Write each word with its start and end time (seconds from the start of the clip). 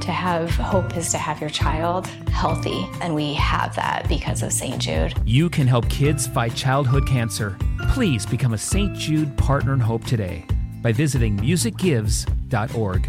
To 0.00 0.12
have 0.12 0.50
hope 0.50 0.96
is 0.96 1.10
to 1.10 1.18
have 1.18 1.40
your 1.40 1.50
child 1.50 2.06
healthy, 2.30 2.88
and 3.00 3.12
we 3.12 3.34
have 3.34 3.74
that 3.74 4.08
because 4.08 4.42
of 4.42 4.52
St. 4.52 4.78
Jude. 4.78 5.14
You 5.24 5.50
can 5.50 5.66
help 5.66 5.88
kids 5.88 6.28
fight 6.28 6.54
childhood 6.54 7.08
cancer. 7.08 7.56
Please 7.88 8.24
become 8.24 8.52
a 8.54 8.58
St. 8.58 8.94
Jude 8.94 9.36
Partner 9.36 9.72
in 9.72 9.80
Hope 9.80 10.04
today 10.04 10.44
by 10.80 10.92
visiting 10.92 11.36
musicgives.org. 11.38 13.08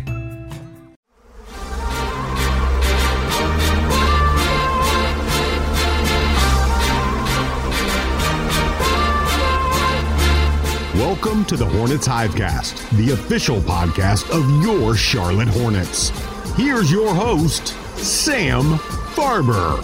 Welcome 10.95 11.45
to 11.45 11.55
the 11.55 11.65
Hornets 11.65 12.07
Hivecast, 12.07 12.89
the 12.97 13.13
official 13.13 13.57
podcast 13.57 14.31
of 14.31 14.63
your 14.63 14.95
Charlotte 14.95 15.47
Hornets. 15.47 16.11
Here's 16.57 16.91
your 16.91 17.13
host, 17.13 17.67
Sam 18.03 18.79
Farber. 19.13 19.79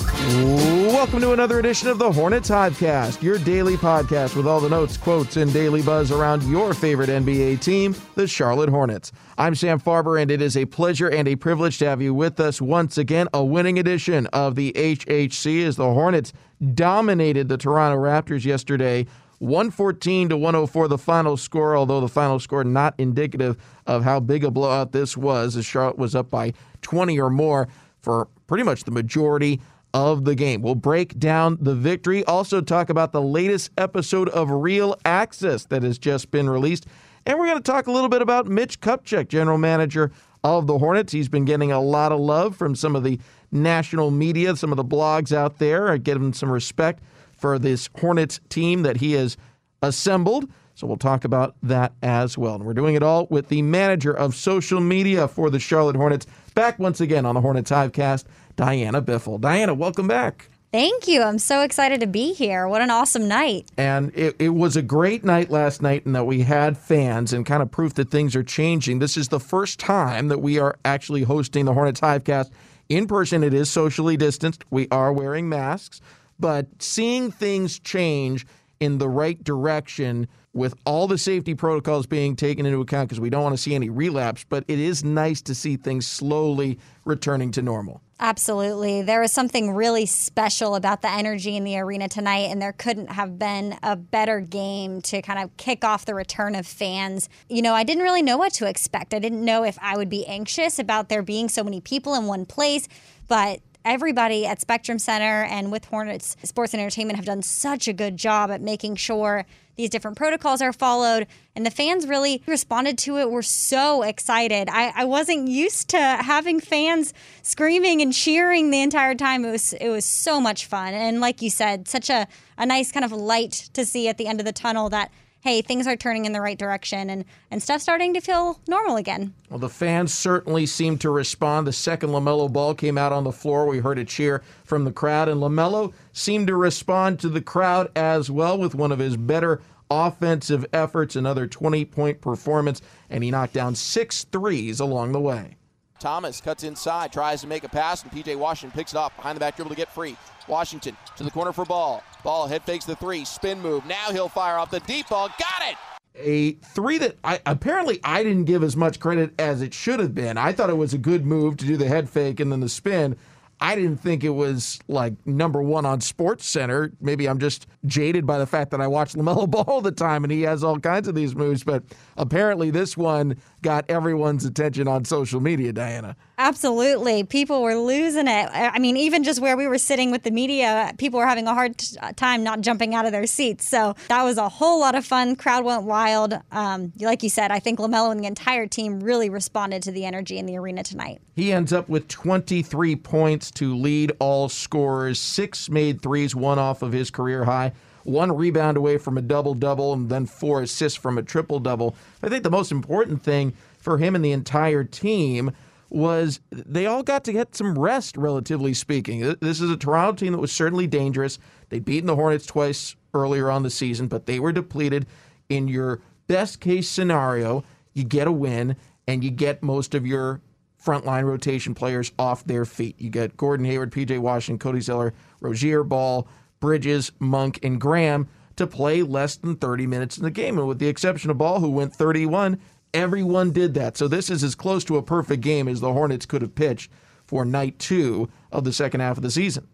Welcome 0.92 1.22
to 1.22 1.32
another 1.32 1.60
edition 1.60 1.88
of 1.88 2.00
the 2.00 2.12
Hornets 2.12 2.50
Hivecast, 2.50 3.22
your 3.22 3.38
daily 3.38 3.78
podcast 3.78 4.36
with 4.36 4.48
all 4.48 4.60
the 4.60 4.70
notes, 4.70 4.98
quotes, 4.98 5.38
and 5.38 5.54
daily 5.54 5.84
buzz 5.84 6.12
around 6.12 6.42
your 6.50 6.74
favorite 6.74 7.12
NBA 7.12 7.62
team, 7.62 7.96
the 8.16 8.26
Charlotte 8.28 8.70
Hornets. 8.70 9.12
I'm 9.38 9.54
Sam 9.54 9.80
Farber, 9.80 10.20
and 10.20 10.32
it 10.32 10.42
is 10.42 10.58
a 10.58 10.66
pleasure 10.66 11.08
and 11.08 11.28
a 11.28 11.36
privilege 11.36 11.78
to 11.78 11.86
have 11.86 12.02
you 12.02 12.12
with 12.12 12.40
us 12.40 12.60
once 12.60 12.98
again. 12.98 13.28
A 13.36 13.46
winning 13.46 13.78
edition 13.78 14.26
of 14.34 14.56
the 14.56 14.74
HHC 14.74 15.64
as 15.68 15.76
the 15.76 15.94
Hornets 15.94 16.34
dominated 16.74 17.50
the 17.50 17.58
Toronto 17.58 18.02
Raptors 18.02 18.46
yesterday 18.46 19.06
114 19.44 20.30
to 20.30 20.38
104 20.38 20.88
the 20.88 20.98
final 20.98 21.36
score, 21.36 21.76
although 21.76 22.00
the 22.00 22.08
final 22.08 22.40
score 22.40 22.64
not 22.64 22.96
indicative 22.98 23.58
of 23.86 24.04
how 24.04 24.20
big 24.20 24.46
a 24.46 24.50
blowout 24.50 24.94
this 24.94 25.18
was, 25.18 25.58
as 25.58 25.66
Charlotte 25.66 25.98
was 25.98 26.16
up 26.16 26.30
by 26.30 26.54
20 26.82 27.20
or 27.20 27.30
more 27.30 27.68
for 28.00 28.30
pretty 28.48 28.64
much 28.64 28.86
the 28.86 28.92
majority 28.92 29.60
of 29.94 30.24
the 30.24 30.34
game. 30.34 30.62
We'll 30.62 30.76
break 30.76 31.20
down 31.20 31.58
the 31.60 31.76
victory, 31.76 32.24
also 32.24 32.62
talk 32.62 32.90
about 32.90 33.12
the 33.12 33.22
latest 33.22 33.72
episode 33.78 34.30
of 34.30 34.50
Real 34.50 34.98
Access 35.04 35.66
that 35.66 35.84
has 35.84 35.98
just 35.98 36.32
been 36.32 36.50
released, 36.50 36.88
and 37.26 37.38
we're 37.38 37.48
going 37.48 37.62
to 37.62 37.72
talk 37.72 37.88
a 37.88 37.92
little 37.92 38.10
bit 38.10 38.22
about 38.22 38.48
Mitch 38.48 38.80
Kupchak, 38.80 39.28
general 39.28 39.58
manager 39.58 40.12
of 40.46 40.68
the 40.68 40.78
Hornets. 40.78 41.12
He's 41.12 41.30
been 41.30 41.46
getting 41.46 41.72
a 41.72 41.82
lot 41.82 42.14
of 42.14 42.20
love 42.20 42.56
from 42.56 42.76
some 42.76 42.96
of 42.96 43.04
the 43.04 43.20
national 43.52 44.10
media, 44.10 44.56
some 44.56 44.72
of 44.72 44.78
the 44.78 44.86
blogs 44.86 45.36
out 45.36 45.60
there, 45.60 45.88
uh, 45.88 45.92
are 45.92 45.98
giving 45.98 46.32
some 46.32 46.50
respect 46.50 47.04
for 47.44 47.60
this 47.60 47.90
Hornets 48.00 48.40
team 48.48 48.84
that 48.84 48.96
he 48.96 49.12
has 49.12 49.36
assembled. 49.82 50.50
So 50.76 50.88
we'll 50.88 50.96
talk 50.96 51.26
about 51.26 51.58
that 51.64 51.92
as 52.02 52.38
well. 52.38 52.56
And 52.56 52.64
we're 52.64 52.74
doing 52.74 52.96
it 52.96 53.04
all 53.04 53.28
with 53.30 53.50
the 53.50 53.62
manager 53.62 54.14
of 54.14 54.34
social 54.34 54.80
media 54.80 55.28
for 55.28 55.50
the 55.50 55.60
Charlotte 55.60 55.98
Hornets. 55.98 56.26
Back 56.56 56.80
once 56.80 57.02
again 57.02 57.26
on 57.26 57.36
the 57.36 57.42
Hornets 57.42 57.70
Hivecast, 57.70 58.24
Diana 58.56 59.02
Biffle. 59.02 59.42
Diana, 59.42 59.74
welcome 59.74 60.08
back. 60.08 60.48
Thank 60.72 61.06
you. 61.10 61.22
I'm 61.22 61.38
so 61.38 61.64
excited 61.64 62.00
to 62.00 62.08
be 62.08 62.32
here. 62.32 62.66
What 62.70 62.82
an 62.82 62.90
awesome 62.90 63.28
night. 63.28 63.70
And 63.78 64.14
it, 64.16 64.38
it 64.40 64.50
was 64.50 64.78
a 64.78 64.82
great 64.82 65.26
night 65.26 65.50
last 65.50 65.82
night 65.82 66.06
in 66.06 66.14
that 66.14 66.26
we 66.26 66.44
had 66.44 66.78
fans 66.78 67.34
and 67.34 67.46
kind 67.46 67.62
of 67.62 67.70
proof 67.72 67.96
that 67.96 68.10
things 68.10 68.38
are 68.38 68.44
changing. 68.44 69.00
This 69.00 69.18
is 69.18 69.28
the 69.28 69.42
first 69.42 69.82
time 69.82 70.30
that 70.30 70.40
we 70.40 70.60
are 70.60 70.78
actually 70.86 71.24
hosting 71.24 71.66
the 71.66 71.74
Hornets 71.74 72.00
Hivecast 72.00 72.52
in 72.88 73.06
person. 73.06 73.44
It 73.44 73.54
is 73.54 73.70
socially 73.70 74.16
distanced. 74.16 74.64
We 74.70 74.88
are 74.92 75.12
wearing 75.12 75.50
masks 75.50 76.00
but 76.40 76.68
seeing 76.80 77.32
things 77.32 77.80
change 77.80 78.46
in 78.80 78.98
the 78.98 79.08
right 79.08 79.42
direction 79.44 80.28
with 80.54 80.76
all 80.86 81.08
the 81.08 81.18
safety 81.18 81.56
protocols 81.56 82.06
being 82.06 82.36
taken 82.36 82.66
into 82.66 82.80
account 82.80 83.10
because 83.10 83.20
we 83.20 83.30
don't 83.30 83.42
want 83.42 83.56
to 83.56 83.62
see 83.62 83.74
any 83.74 83.90
relapse, 83.90 84.46
but 84.48 84.64
it 84.68 84.78
is 84.78 85.04
nice 85.04 85.42
to 85.42 85.56
see 85.56 85.76
things 85.78 86.06
slowly 86.06 86.78
returning 87.06 87.50
to 87.52 87.62
normal. 87.62 88.02
Absolutely. 88.20 89.02
There 89.02 89.20
was 89.20 89.32
something 89.32 89.72
really 89.72 90.06
special 90.06 90.76
about 90.76 91.02
the 91.02 91.10
energy 91.10 91.58
in 91.58 91.64
the 91.64 91.78
arena 91.78 92.08
tonight, 92.08 92.52
and 92.52 92.62
there 92.62 92.72
couldn't 92.72 93.08
have 93.08 93.40
been 93.40 93.78
a 93.82 93.96
better 93.96 94.40
game 94.40 95.02
to 95.04 95.22
kind 95.22 95.40
of 95.40 95.56
kick 95.58 95.84
off 95.84 96.06
the 96.06 96.14
return 96.14 96.56
of 96.56 96.68
fans. 96.68 97.30
You 97.50 97.64
know, 97.64 97.74
I 97.74 97.84
didn't 97.84 98.04
really 98.04 98.22
know 98.22 98.38
what 98.38 98.54
to 98.54 98.68
expect. 98.68 99.14
I 99.14 99.20
didn't 99.20 99.44
know 99.44 99.64
if 99.64 99.78
I 99.82 99.98
would 99.98 100.10
be 100.10 100.26
anxious 100.28 100.78
about 100.78 101.10
there 101.10 101.24
being 101.24 101.50
so 101.50 101.64
many 101.64 101.82
people 101.82 102.14
in 102.14 102.28
one 102.28 102.46
place, 102.46 102.88
but 103.28 103.60
everybody 103.86 104.46
at 104.46 104.62
Spectrum 104.62 105.00
Center 105.00 105.44
and 105.44 105.72
with 105.72 105.86
Hornets 105.86 106.36
Sports 106.44 106.74
and 106.74 106.82
Entertainment 106.82 107.18
have 107.18 107.26
done 107.26 107.42
such 107.42 107.88
a 107.88 107.94
good 107.94 108.18
job 108.18 108.52
at 108.52 108.62
making 108.62 108.96
sure 108.96 109.46
these 109.76 109.90
different 109.90 110.18
protocols 110.18 110.62
are 110.62 110.74
followed. 110.74 111.28
And 111.56 111.66
the 111.66 111.72
fans 111.72 112.08
really 112.08 112.44
responded 112.46 112.98
to 113.00 113.18
it. 113.18 113.32
We're 113.32 113.42
so 113.42 114.04
excited. 114.04 114.70
I, 114.70 114.94
I 114.96 115.06
wasn't 115.06 115.48
used 115.48 115.90
to 115.90 115.98
having 116.00 116.60
fans 116.60 117.14
screaming 117.42 118.02
and 118.02 118.14
cheering 118.14 118.70
the 118.72 118.82
entire 118.82 119.16
time. 119.16 119.46
It 119.46 119.52
was 119.52 119.74
it 119.74 119.90
was 119.90 120.06
so 120.06 120.40
much 120.40 120.66
fun. 120.66 120.94
And 120.94 121.22
like 121.22 121.42
you 121.42 121.50
said, 121.50 121.88
such 121.88 122.10
a, 122.10 122.28
a 122.58 122.66
nice 122.66 122.92
kind 122.92 123.04
of 123.04 123.12
light 123.12 123.70
to 123.74 123.86
see 123.86 124.08
at 124.08 124.18
the 124.18 124.28
end 124.28 124.40
of 124.40 124.46
the 124.46 124.54
tunnel 124.54 124.90
that 124.90 125.12
hey, 125.44 125.62
things 125.62 125.88
are 125.88 125.98
turning 125.98 126.24
in 126.24 126.32
the 126.32 126.40
right 126.40 126.58
direction 126.58 127.10
and, 127.10 127.26
and 127.52 127.62
stuff 127.62 127.82
starting 127.82 128.14
to 128.14 128.22
feel 128.22 128.62
normal 128.66 128.96
again. 128.96 129.34
Well, 129.50 129.60
the 129.60 129.68
fans 129.68 130.14
certainly 130.14 130.66
seemed 130.66 131.02
to 131.02 131.10
respond. 131.10 131.68
The 131.68 131.74
second 131.74 132.12
LaMelo 132.12 132.52
Ball 132.52 132.74
came 132.74 132.98
out 132.98 133.12
on 133.12 133.26
the 133.26 133.32
floor. 133.34 133.68
We 133.68 133.80
heard 133.80 134.00
a 134.00 134.06
cheer 134.06 134.42
from 134.64 134.86
the 134.86 134.92
crowd, 134.94 135.28
and 135.28 135.42
LaMelo 135.42 135.92
seemed 136.14 136.48
to 136.48 136.56
respond 136.56 137.20
to 137.20 137.30
the 137.30 137.42
crowd 137.42 137.92
as 137.94 138.32
well 138.32 138.58
with 138.58 138.74
one 138.74 138.94
of 138.94 139.00
his 139.00 139.18
better 139.18 139.62
offensive 139.92 140.66
efforts, 140.72 141.18
another 141.18 141.46
20 141.46 141.84
point 141.86 142.22
performance, 142.22 142.82
and 143.10 143.22
he 143.22 143.30
knocked 143.30 143.54
down 143.54 143.76
six 143.76 144.24
threes 144.24 144.80
along 144.80 145.12
the 145.12 145.20
way. 145.20 145.58
Thomas 146.04 146.42
cuts 146.42 146.66
inside, 146.66 147.14
tries 147.14 147.40
to 147.40 147.48
make 147.48 147.64
a 147.64 147.70
pass, 147.70 148.04
and 148.04 148.12
PJ 148.12 148.38
Washington 148.38 148.78
picks 148.78 148.92
it 148.92 148.98
off 148.98 149.16
behind 149.16 149.38
the 149.38 149.40
back 149.40 149.56
dribble 149.56 149.70
to 149.70 149.78
get 149.78 149.90
free. 149.90 150.18
Washington 150.50 150.98
to 151.16 151.24
the 151.24 151.32
corner 151.32 151.54
for 151.54 151.64
ball. 151.64 152.04
Ball 152.26 152.46
head 152.46 152.62
fakes 152.64 152.84
the 152.84 152.98
three, 152.98 153.24
spin 153.24 153.62
move. 153.62 153.86
Now 153.86 154.12
he'll 154.12 154.28
fire 154.28 154.58
off 154.58 154.70
the 154.70 154.82
deep 154.82 155.08
ball. 155.08 155.30
Got 155.30 155.70
it! 155.70 155.78
A 156.16 156.56
three 156.74 156.98
that 156.98 157.16
I 157.24 157.40
apparently 157.46 158.02
I 158.04 158.22
didn't 158.22 158.44
give 158.44 158.64
as 158.64 158.76
much 158.76 159.00
credit 159.00 159.34
as 159.40 159.62
it 159.62 159.74
should 159.74 160.02
have 160.02 160.14
been. 160.14 160.38
I 160.38 160.52
thought 160.52 160.70
it 160.70 160.76
was 160.76 160.94
a 160.94 160.98
good 160.98 161.26
move 161.26 161.56
to 161.56 161.66
do 161.66 161.78
the 161.78 161.88
head 161.88 162.10
fake 162.10 162.42
and 162.42 162.52
then 162.52 162.60
the 162.60 162.68
spin. 162.68 163.16
I 163.62 163.76
didn't 163.76 163.98
think 163.98 164.26
it 164.26 164.30
was 164.32 164.80
like 164.90 165.14
number 165.26 165.62
one 165.62 165.86
on 165.86 166.02
SportsCenter. 166.02 166.92
Maybe 167.00 167.30
I'm 167.30 167.40
just 167.40 167.66
jaded 167.86 168.26
by 168.26 168.38
the 168.38 168.46
fact 168.46 168.72
that 168.72 168.82
I 168.82 168.88
watch 168.88 169.14
LaMelo 169.14 169.50
Ball 169.50 169.64
all 169.66 169.82
the 169.82 169.92
time 169.92 170.26
and 170.26 170.34
he 170.34 170.42
has 170.42 170.66
all 170.66 170.80
kinds 170.80 171.08
of 171.08 171.16
these 171.16 171.34
moves. 171.34 171.64
But 171.64 171.84
apparently, 172.18 172.72
this 172.72 172.98
one 172.98 173.38
got 173.64 173.86
everyone's 173.90 174.46
attention 174.46 174.88
on 174.88 175.06
social 175.06 175.40
media, 175.40 175.74
Diana. 175.74 176.16
Absolutely. 176.38 177.24
People 177.24 177.64
were 177.64 177.76
losing 177.76 178.28
it. 178.28 178.50
I 178.52 178.78
mean, 178.78 178.98
even 178.98 179.24
just 179.24 179.42
where 179.42 179.58
we 179.58 179.68
were 179.68 179.78
sitting 179.78 180.12
with 180.12 180.24
the 180.24 180.32
media, 180.32 180.94
people 181.00 181.20
were 181.20 181.26
having 181.26 181.48
a 181.48 181.54
hard 181.54 181.78
t- 181.78 181.98
time 182.16 182.44
not 182.44 182.62
jumping 182.62 182.94
out 182.94 183.06
of 183.06 183.12
their 183.12 183.26
seats. 183.26 183.68
So 183.68 183.96
that 184.10 184.24
was 184.24 184.38
a 184.38 184.50
whole 184.50 184.80
lot 184.80 184.94
of 184.94 185.06
fun. 185.06 185.36
Crowd 185.36 185.66
went 185.66 185.84
wild. 185.84 186.40
Um, 186.52 186.94
like 187.00 187.24
you 187.24 187.30
said, 187.30 187.50
I 187.50 187.60
think 187.60 187.80
LaMelo 187.80 188.12
and 188.12 188.20
the 188.20 188.28
entire 188.28 188.68
team 188.68 189.00
really 189.00 189.30
responded 189.30 189.82
to 189.84 189.92
the 189.92 190.06
energy 190.06 190.38
in 190.38 190.46
the 190.46 190.58
arena 190.58 190.84
tonight. 190.84 191.22
He 191.36 191.52
ends 191.52 191.74
up 191.74 191.90
with 191.90 192.08
23 192.08 192.96
points 192.98 193.50
to 193.52 193.76
lead 193.76 194.12
all 194.20 194.50
scorers, 194.50 195.20
six 195.20 195.70
made 195.70 196.02
threes, 196.02 196.36
one 196.36 196.60
off 196.60 196.82
of 196.82 196.92
his 196.92 197.10
career 197.10 197.46
high 197.46 197.72
one 198.04 198.36
rebound 198.36 198.78
away 198.78 198.98
from 198.98 199.18
a 199.18 199.22
double 199.22 199.54
double, 199.54 199.94
and 199.94 200.10
then 200.10 200.26
four 200.26 200.62
assists 200.62 200.98
from 200.98 201.18
a 201.18 201.24
triple 201.24 201.60
double. 201.60 201.96
I 202.22 202.30
think 202.30 202.44
the 202.44 202.50
most 202.50 202.72
important 202.72 203.24
thing 203.24 203.54
for 203.78 203.98
him 203.98 204.16
and 204.16 204.24
the 204.24 204.32
entire 204.32 204.84
team 204.84 205.52
was 205.90 206.40
they 206.52 206.86
all 206.86 207.04
got 207.04 207.24
to 207.24 207.34
get 207.34 207.56
some 207.56 207.78
rest, 207.78 208.18
relatively 208.18 208.74
speaking. 208.74 209.36
This 209.40 209.62
is 209.62 209.70
a 209.70 209.78
Toronto 209.78 210.14
team 210.14 210.34
that 210.34 210.40
was 210.40 210.52
certainly 210.52 210.88
dangerous. 210.88 211.38
They'd 211.70 211.86
beaten 211.86 212.08
the 212.08 212.16
Hornets 212.16 212.48
twice 212.48 212.96
earlier 213.14 213.52
on 213.52 213.64
the 213.64 213.70
season, 213.70 214.08
but 214.08 214.26
they 214.26 214.40
were 214.40 214.52
depleted. 214.52 215.06
In 215.50 215.68
your 215.68 216.02
best 216.28 216.60
case 216.60 216.90
scenario, 216.90 217.64
you 217.94 218.04
get 218.04 218.28
a 218.28 218.32
win 218.32 218.76
and 219.08 219.24
you 219.24 219.30
get 219.30 219.62
most 219.62 219.94
of 219.94 220.08
your 220.08 220.42
frontline 220.84 221.26
rotation 221.26 221.76
players 221.76 222.12
off 222.18 222.44
their 222.44 222.66
feet. 222.66 223.00
You 223.00 223.10
get 223.10 223.38
Gordon 223.38 223.66
Hayward, 223.66 223.92
PJ 223.92 224.18
Washington, 224.20 224.60
Cody 224.60 224.82
Zeller, 224.82 225.14
Rozier 225.42 225.84
Ball, 225.84 226.28
Bridges, 226.64 227.12
Monk, 227.20 227.60
and 227.62 227.78
Graham 227.78 228.30
to 228.56 228.66
play 228.66 229.02
less 229.02 229.36
than 229.36 229.58
30 229.58 229.86
minutes 229.86 230.18
in 230.18 230.24
the 230.24 230.32
game. 230.32 230.58
And 230.58 230.66
with 230.66 230.80
the 230.80 230.88
exception 230.88 231.30
of 231.30 231.38
Ball, 231.38 231.60
who 231.60 231.70
went 231.70 231.94
31, 231.94 232.58
everyone 232.94 233.52
did 233.52 233.74
that. 233.74 233.98
So 233.98 234.08
this 234.08 234.30
is 234.30 234.46
as 234.46 234.56
close 234.56 234.86
to 234.86 234.96
a 234.96 235.04
perfect 235.04 235.42
game 235.42 235.68
as 235.68 235.82
the 235.82 235.92
Hornets 235.92 236.26
could 236.26 236.42
have 236.42 236.56
pitched 236.56 236.90
for 237.28 237.44
night 237.44 237.80
two 237.80 238.30
of 238.50 238.64
the 238.64 238.72
second 238.72 239.02
half 239.02 239.18
of 239.18 239.24
the 239.24 239.30
season. 239.30 239.68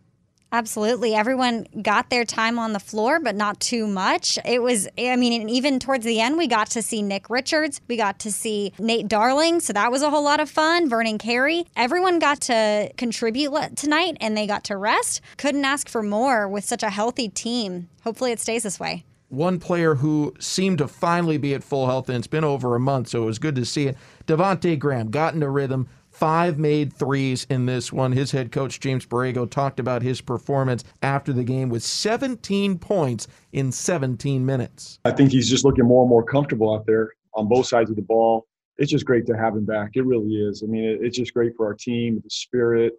Absolutely. 0.51 1.13
Everyone 1.13 1.68
got 1.81 2.10
their 2.10 2.25
time 2.25 2.57
on 2.57 2.74
the 2.74 2.80
floor, 2.80 3.19
but 3.19 3.36
not 3.36 3.60
too 3.60 3.86
much. 3.86 4.40
It 4.44 4.62
was, 4.63 4.88
I 4.98 5.16
mean, 5.16 5.48
even 5.48 5.80
towards 5.80 6.06
the 6.06 6.19
end, 6.19 6.38
we 6.38 6.48
got 6.48 6.72
to 6.72 6.81
see 6.81 7.04
Nick 7.04 7.30
Richards. 7.30 7.81
We 7.88 7.98
got 7.98 8.19
to 8.19 8.31
see 8.31 8.74
Nate 8.80 9.07
Darling. 9.07 9.60
So 9.60 9.74
that 9.74 9.92
was 9.92 10.01
a 10.01 10.10
whole 10.10 10.24
lot 10.24 10.40
of 10.40 10.50
fun. 10.50 10.90
Vernon 10.90 11.19
Carey. 11.19 11.66
Everyone 11.75 12.18
got 12.18 12.42
to 12.42 12.92
contribute 12.98 13.51
tonight 13.75 14.18
and 14.19 14.36
they 14.36 14.48
got 14.48 14.63
to 14.66 14.78
rest. 14.78 15.22
Couldn't 15.38 15.66
ask 15.66 15.88
for 15.88 16.01
more 16.01 16.48
with 16.48 16.63
such 16.63 16.81
a 16.81 16.90
healthy 16.90 17.30
team. 17.30 17.88
Hopefully 18.04 18.31
it 18.31 18.40
stays 18.40 18.63
this 18.63 18.80
way. 18.80 19.06
One 19.28 19.60
player 19.60 19.94
who 19.94 20.34
seemed 20.40 20.80
to 20.80 20.88
finally 20.88 21.38
be 21.38 21.54
at 21.54 21.63
full 21.63 21.86
health, 21.86 22.10
and 22.10 22.18
it's 22.18 22.25
been 22.25 22.44
over 22.44 22.75
a 22.75 22.80
month, 22.80 23.10
so 23.10 23.22
it 23.22 23.25
was 23.28 23.38
good 23.38 23.54
to 23.57 23.63
see 23.63 23.86
it. 23.86 23.96
Devonte 24.25 24.80
Graham 24.80 25.12
got 25.12 25.36
into 25.36 25.48
rhythm 25.48 25.88
five 26.19 26.60
made 26.60 26.92
threes 26.92 27.48
in 27.50 27.66
this 27.66 27.94
one. 27.94 28.12
His 28.12 28.31
head 28.31 28.51
coach, 28.51 28.81
James 28.81 29.06
Borrego, 29.06 29.50
talked 29.50 29.80
about 29.80 30.01
his 30.01 30.19
performance 30.19 30.83
after 31.01 31.31
the 31.31 31.45
game 31.45 31.69
with 31.69 31.81
17 31.81 32.77
points 32.77 33.27
in 33.54 33.71
17 33.71 34.45
minutes. 34.45 35.00
I 35.06 35.12
think 35.12 35.31
he's 35.31 35.50
just 35.50 35.63
looking 35.63 35.86
more 35.86 36.04
and 36.04 36.10
more 36.10 36.24
comfortable 36.24 36.75
out 36.75 36.86
there 36.86 37.13
on 37.36 37.48
both 37.48 37.68
sides 37.68 37.89
of 37.89 37.95
the 37.95 38.01
ball. 38.01 38.48
It's 38.77 38.92
just 38.92 39.06
great 39.06 39.25
to 39.27 39.38
have 39.38 39.56
him 39.56 39.66
back. 39.66 39.92
It 39.94 40.06
really 40.06 40.36
is. 40.36 40.62
I 40.62 40.66
mean, 40.66 41.00
it's 41.01 41.18
just 41.18 41.33
great 41.33 41.56
for 41.56 41.66
our 41.66 41.74
team, 41.74 42.19
the 42.22 42.30
spirit, 42.30 42.94